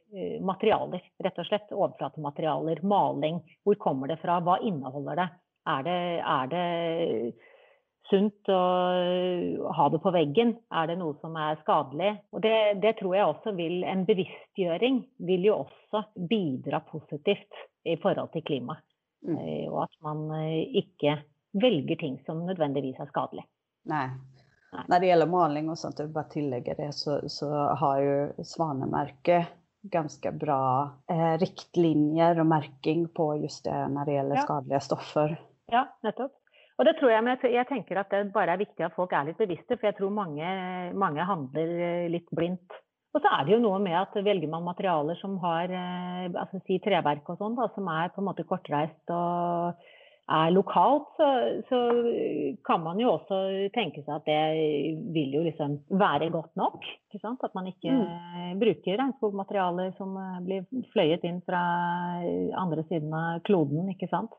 [0.46, 1.02] materialer.
[1.22, 3.42] Rett og slett overflatematerialer, maling.
[3.66, 4.38] Hvor kommer det fra?
[4.46, 5.28] Hva inneholder det?
[5.74, 6.64] Er det, er det
[8.10, 8.60] sunt å
[9.76, 10.54] ha det på veggen?
[10.70, 12.12] Er det noe som er skadelig?
[12.34, 17.96] Og det, det, tror jeg også vil En bevisstgjøring vil jo også bidra positivt i
[18.02, 18.78] forhold til klima.
[19.26, 19.36] Mm.
[19.38, 21.18] Eh, og at man eh, ikke
[21.56, 23.46] velger ting som nødvendigvis er skadelig.
[23.90, 24.08] Nei.
[24.76, 27.48] Når det gjelder maling og sånt, jeg bare tillegger det, så, så
[27.80, 29.54] har jo Svanemerket
[29.86, 30.62] ganske bra
[31.10, 34.44] eh, riktlinjer og merking på just det når det gjelder ja.
[34.48, 35.36] skadelige stoffer.
[35.72, 36.34] Ja, nettopp.
[36.76, 39.30] Og det tror jeg, men jeg tenker at det bare er viktig at folk er
[39.30, 40.48] litt bevisste, for jeg tror mange,
[40.98, 42.82] mange handler eh, litt blindt.
[43.16, 46.60] Og så er det jo noe med at velger man materialer som har eh, altså
[46.66, 49.86] si treverk og sånn, som er på en måte kortreist og
[50.26, 51.26] er lokalt, så,
[51.68, 51.78] så,
[52.66, 53.36] kan man jo også
[53.76, 54.40] tenke seg at det
[55.14, 56.82] vil jo liksom være godt nok.
[57.06, 57.44] Ikke sant?
[57.46, 58.56] At man ikke mm.
[58.60, 61.62] bruker regnskogmaterialer som eh, blir fløyet inn fra
[62.58, 64.34] andre siden av kloden, ikke sant.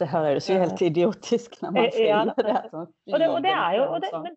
[0.00, 2.56] Det høres jo helt idiotisk når man sier ja, det.
[2.72, 4.34] Sånn, og det, og det er jo, det, men,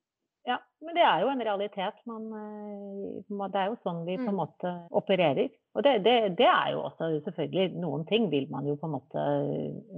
[0.48, 1.98] ja, men det er jo en realitet.
[2.08, 4.40] Man, eh, det er jo sånn vi på en mm.
[4.40, 5.50] måte opererer.
[5.76, 8.96] Og det, det, det, er jo også selvfølgelig Noen ting vil man jo på en
[8.96, 9.26] måte,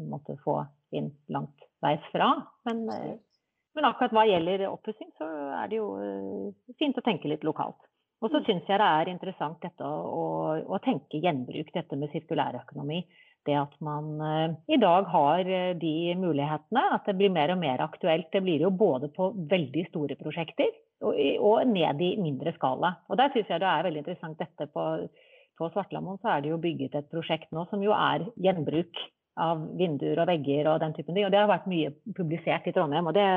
[0.09, 0.61] måtte få
[0.97, 2.31] inn langt veis fra.
[2.65, 3.13] Men, eh,
[3.77, 5.29] men akkurat hva gjelder oppussing, så
[5.59, 7.77] er det jo eh, fint å tenke litt lokalt.
[8.23, 8.47] Og så mm.
[8.47, 10.27] syns jeg det er interessant dette å, å,
[10.73, 13.03] å tenke gjenbruk, dette med sirkulærøkonomi
[13.47, 16.83] det at man eh, i dag har eh, de mulighetene.
[16.97, 18.29] At det blir mer og mer aktuelt.
[18.33, 20.71] Det blir jo både på veldig store prosjekter
[21.05, 22.95] og, og ned i mindre skala.
[23.09, 24.87] Og der syns jeg det er veldig interessant dette på,
[25.57, 29.03] på Svartlamoen så er det jo bygget et prosjekt nå som jo er gjenbruk
[29.37, 31.27] av vinduer og vegger og den typen ting.
[31.27, 33.09] Og det har vært mye publisert i Trondheim.
[33.09, 33.27] Og det,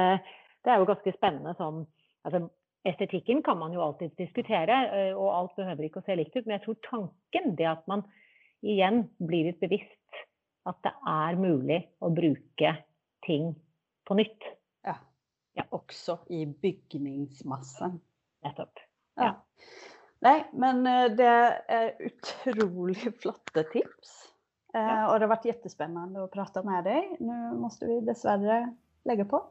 [0.64, 1.84] det er jo ganske spennende sånn
[2.26, 2.48] altså,
[2.88, 6.46] Estetikken kan man jo alltid diskutere, eh, og alt behøver ikke å se likt ut.
[6.46, 8.06] Men jeg tror tanken, det at man
[8.64, 9.92] igjen blir litt bevisst
[10.68, 12.74] at det er mulig å bruke
[13.24, 13.52] ting
[14.06, 14.48] på nytt.
[14.86, 14.96] Ja.
[15.58, 15.66] ja.
[15.76, 18.00] Også i bygningsmassen.
[18.44, 18.82] Nettopp.
[19.20, 19.34] Ja.
[20.24, 21.30] Nei, men eh, det
[21.72, 24.16] er utrolig flotte tips.
[24.74, 25.06] Eh, ja.
[25.08, 27.16] Og det har vært kjempespennende å prate med deg.
[27.24, 28.62] Nå måtte vi dessverre
[29.08, 29.42] legge på.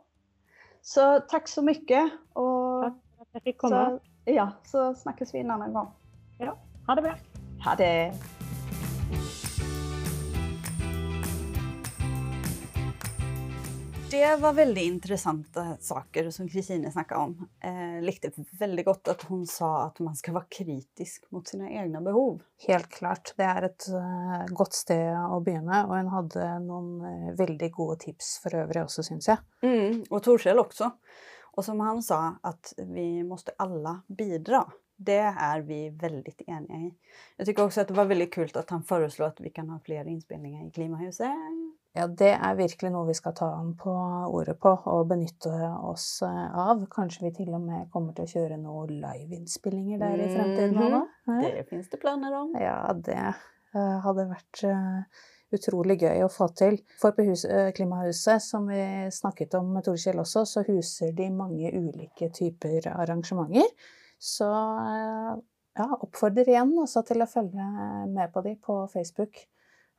[0.85, 2.05] Så takk så mye.
[2.39, 3.85] Og takk for at jeg fikk komme.
[3.87, 5.89] Så, ja, så snakkes vi en annen gang.
[6.39, 6.53] Ja,
[6.87, 7.17] ha det bra.
[7.65, 8.38] Ha det!
[14.11, 17.35] Det var veldig interessante saker som Kristine snakket om.
[17.61, 22.01] Jeg likte veldig godt at hun sa at man skal være kritisk mot sine egne
[22.01, 22.39] behov.
[22.65, 23.35] Helt klart.
[23.37, 27.99] Det er et uh, godt sted å begynne, og hun hadde noen uh, veldig gode
[28.07, 29.45] tips for øvrig også, syns jeg.
[29.61, 30.89] Mm, og Torskjell også.
[31.53, 34.63] Og som han sa, at vi måtte alle bidra.
[34.97, 36.93] Det er vi veldig enige i.
[37.37, 39.77] Jeg syns også at det var veldig kult at han foreslo at vi kan ha
[39.85, 41.58] flere innspillinger i Klimahuset.
[41.99, 43.91] Ja, det er virkelig noe vi skal ta han på
[44.31, 45.51] ordet på og benytte
[45.89, 46.85] oss eh, av.
[46.93, 50.93] Kanskje vi til og med kommer til å kjøre noen liveinnspillinger der i fremtiden Mhm.
[51.01, 51.41] òg?
[51.57, 52.53] Det fins det planer om.
[52.55, 55.03] Ja, det eh, hadde vært eh,
[55.51, 56.79] utrolig gøy å få til.
[57.01, 57.43] For på hus,
[57.75, 58.79] Klimahuset, som vi
[59.11, 63.65] snakket om med Tore Kjell også, så huser de mange ulike typer arrangementer.
[64.21, 64.45] Så
[65.79, 67.65] ja, oppfordrer igjen også til å følge
[68.13, 69.41] med på de på Facebook.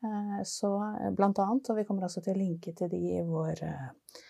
[0.04, 3.24] Eh, Så eh, blant annet, og vi kommer også til å linke til de i
[3.26, 4.22] vår eh,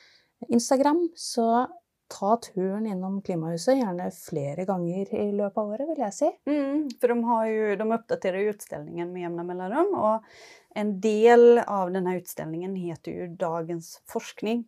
[0.50, 1.66] Instagram, så
[2.10, 6.30] ta turen innom Klimahuset, gjerne flere ganger i løpet av året, vil jeg si.
[6.50, 11.92] Mm, for de, har jo, de oppdaterer utstillingen med jevne mellomrom, og en del av
[11.94, 14.64] denne utstillingen heter jo Dagens forskning.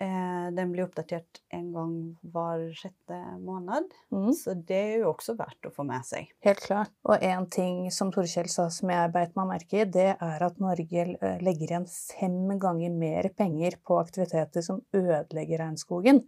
[0.00, 1.92] Eh, den blir oppdatert en gang
[2.34, 3.94] hver sjette måned.
[4.12, 4.32] Mm.
[4.36, 6.28] så det er jo også verdt å få med seg.
[6.44, 6.92] Helt klart.
[7.08, 10.60] Og en ting som Torkjell sa som jeg beit meg merke i, det er at
[10.60, 16.20] Norge eh, legger igjen fem ganger mer penger på aktiviteter som ødelegger regnskogen,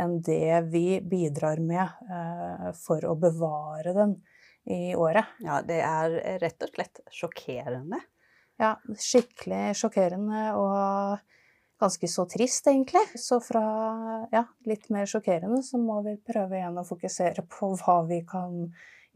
[0.00, 4.16] enn det vi bidrar med eh, for å bevare den
[4.70, 5.28] i året.
[5.44, 8.00] Ja, det er rett og slett sjokkerende.
[8.60, 11.36] Ja, skikkelig sjokkerende og
[11.80, 13.02] ganske så trist, egentlig.
[13.18, 13.64] Så fra
[14.32, 18.66] ja, litt mer sjokkerende så må vi prøve igjen å fokusere på hva vi kan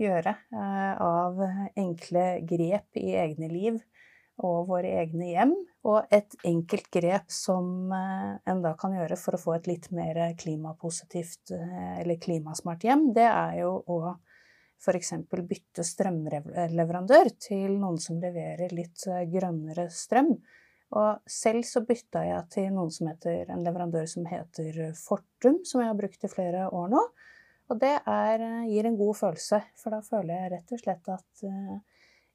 [0.01, 1.43] gjøre eh, av
[1.79, 3.79] enkle grep i egne liv
[4.43, 5.55] og våre egne hjem.
[5.87, 9.91] Og et enkelt grep som eh, en da kan gjøre for å få et litt
[9.95, 14.01] mer klimapositivt eh, eller klimasmart hjem, det er jo å
[14.85, 15.15] f.eks.
[15.31, 20.35] bytte strømleverandør til noen som leverer litt eh, grønnere strøm.
[20.95, 25.83] Og selv så bytta jeg til noen som heter, en leverandør som heter Fortum, som
[25.83, 27.03] jeg har brukt i flere år nå.
[27.73, 31.09] Og det er, eh, gir en god følelse, for da føler jeg rett og slett
[31.09, 31.77] at eh,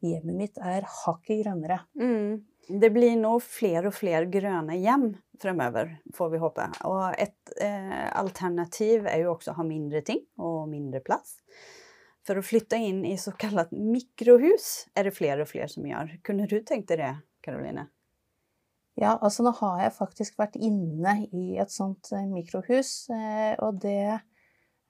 [0.01, 1.84] hjemmet mitt er hakket grønnere.
[1.99, 2.45] Mm.
[2.70, 6.66] Det blir nå flere og flere grønne hjem fremover, får vi håpe.
[6.89, 11.38] Og et eh, alternativ er jo også å ha mindre ting og mindre plass.
[12.26, 16.20] For å flytte inn i så kallat mikrohus er det flere og flere som gjør.
[16.26, 17.14] Kunne du tenkt deg det,
[17.45, 17.88] Caroline?
[18.99, 23.79] Ja, altså nå har jeg faktisk vært inne i et sånt eh, mikrohus, eh, og
[23.79, 24.17] det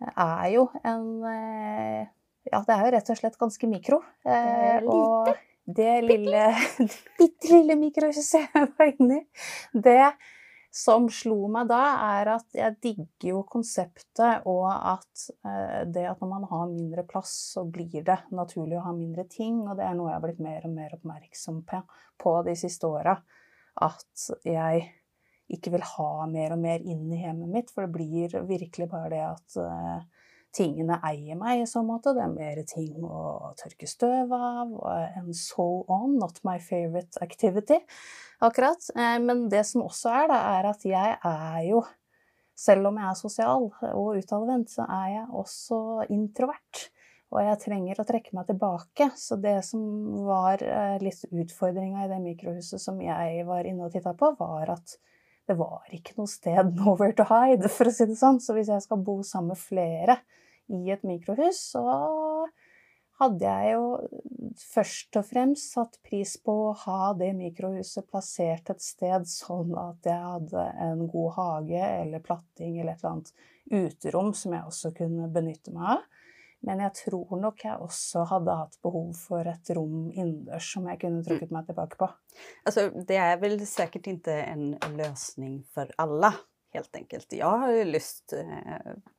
[0.10, 2.08] er jo en eh,
[2.50, 4.00] Ja, det er jo rett og slett ganske mikro.
[4.26, 4.96] Det er lite.
[4.96, 6.48] Og det lille
[7.20, 9.26] Bitte lille mikrohuset jeg var inne i,
[9.78, 10.12] det
[10.74, 11.82] som slo meg da,
[12.20, 17.06] er at jeg digger jo konseptet, og at eh, det at når man har mindre
[17.10, 20.26] plass, så blir det naturlig å ha mindre ting, og det er noe jeg har
[20.26, 21.82] blitt mer og mer oppmerksom på,
[22.22, 23.18] på de siste åra
[23.86, 24.88] at jeg
[25.50, 29.12] ikke vil ha mer og mer inn i hjemmet mitt, for det blir virkelig bare
[29.14, 30.26] det at eh,
[30.56, 32.14] tingene eier meg i så måte.
[32.18, 34.76] Det er mer ting å tørke støv av,
[35.18, 36.18] and so on.
[36.22, 37.80] Not my favorite activity,
[38.46, 38.92] akkurat.
[38.96, 41.84] Eh, men det som også er, da, er at jeg er jo
[42.60, 46.90] selv om jeg er sosial og utadvendt, så er jeg også introvert.
[47.30, 49.12] Og jeg trenger å trekke meg tilbake.
[49.20, 49.84] Så det som
[50.26, 54.74] var eh, litt utfordringa i det mikrohuset som jeg var inne og titta på, var
[54.74, 54.96] at
[55.50, 58.42] det var ikke noe sted nowhere to hide, for å si det sånn.
[58.42, 60.20] Så hvis jeg skal bo sammen med flere
[60.70, 61.86] i et mikrohus, så
[63.20, 63.86] hadde jeg jo
[64.62, 70.08] først og fremst satt pris på å ha det mikrohuset plassert et sted sånn at
[70.08, 73.34] jeg hadde en god hage eller platting eller et eller annet
[73.70, 76.08] uterom som jeg også kunne benytte meg av.
[76.68, 81.00] Men jeg tror nok jeg også hadde hatt behov for et rom innendørs som jeg
[81.06, 82.10] kunne trukket meg tilbake på.
[82.68, 86.34] Altså, det er vel sikkert ikke en løsning for alle,
[86.76, 87.32] helt enkelt.
[87.34, 88.36] Jeg har lyst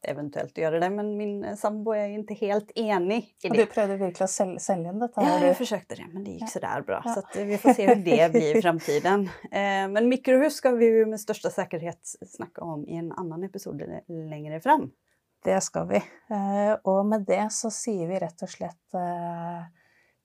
[0.06, 3.64] eventuelt å gjøre det, men min eh, sambo er ikke helt enig i Og det.
[3.66, 5.24] du prøvde virkelig å selge, selge inn dette?
[5.26, 7.00] Ja, jeg forsøkte det, men det gikk så der bra.
[7.06, 7.16] Ja.
[7.16, 9.26] Så eh, vi får se hvordan det blir i framtiden.
[9.50, 14.04] Eh, men mikrohus skal vi jo med største sikkerhet snakke om i en annen episode
[14.06, 14.90] lenger fram.
[15.44, 16.00] Det skal vi.
[16.30, 19.62] Eh, Og med det så sier vi rett og slett eh,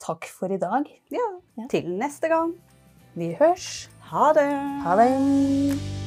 [0.03, 0.89] takk for i dag.
[1.13, 1.68] Ja, Ja.
[1.72, 2.51] Til neste gang.
[3.16, 3.88] Vi hørs.
[4.11, 4.49] Ha det!
[4.84, 6.05] Ha det!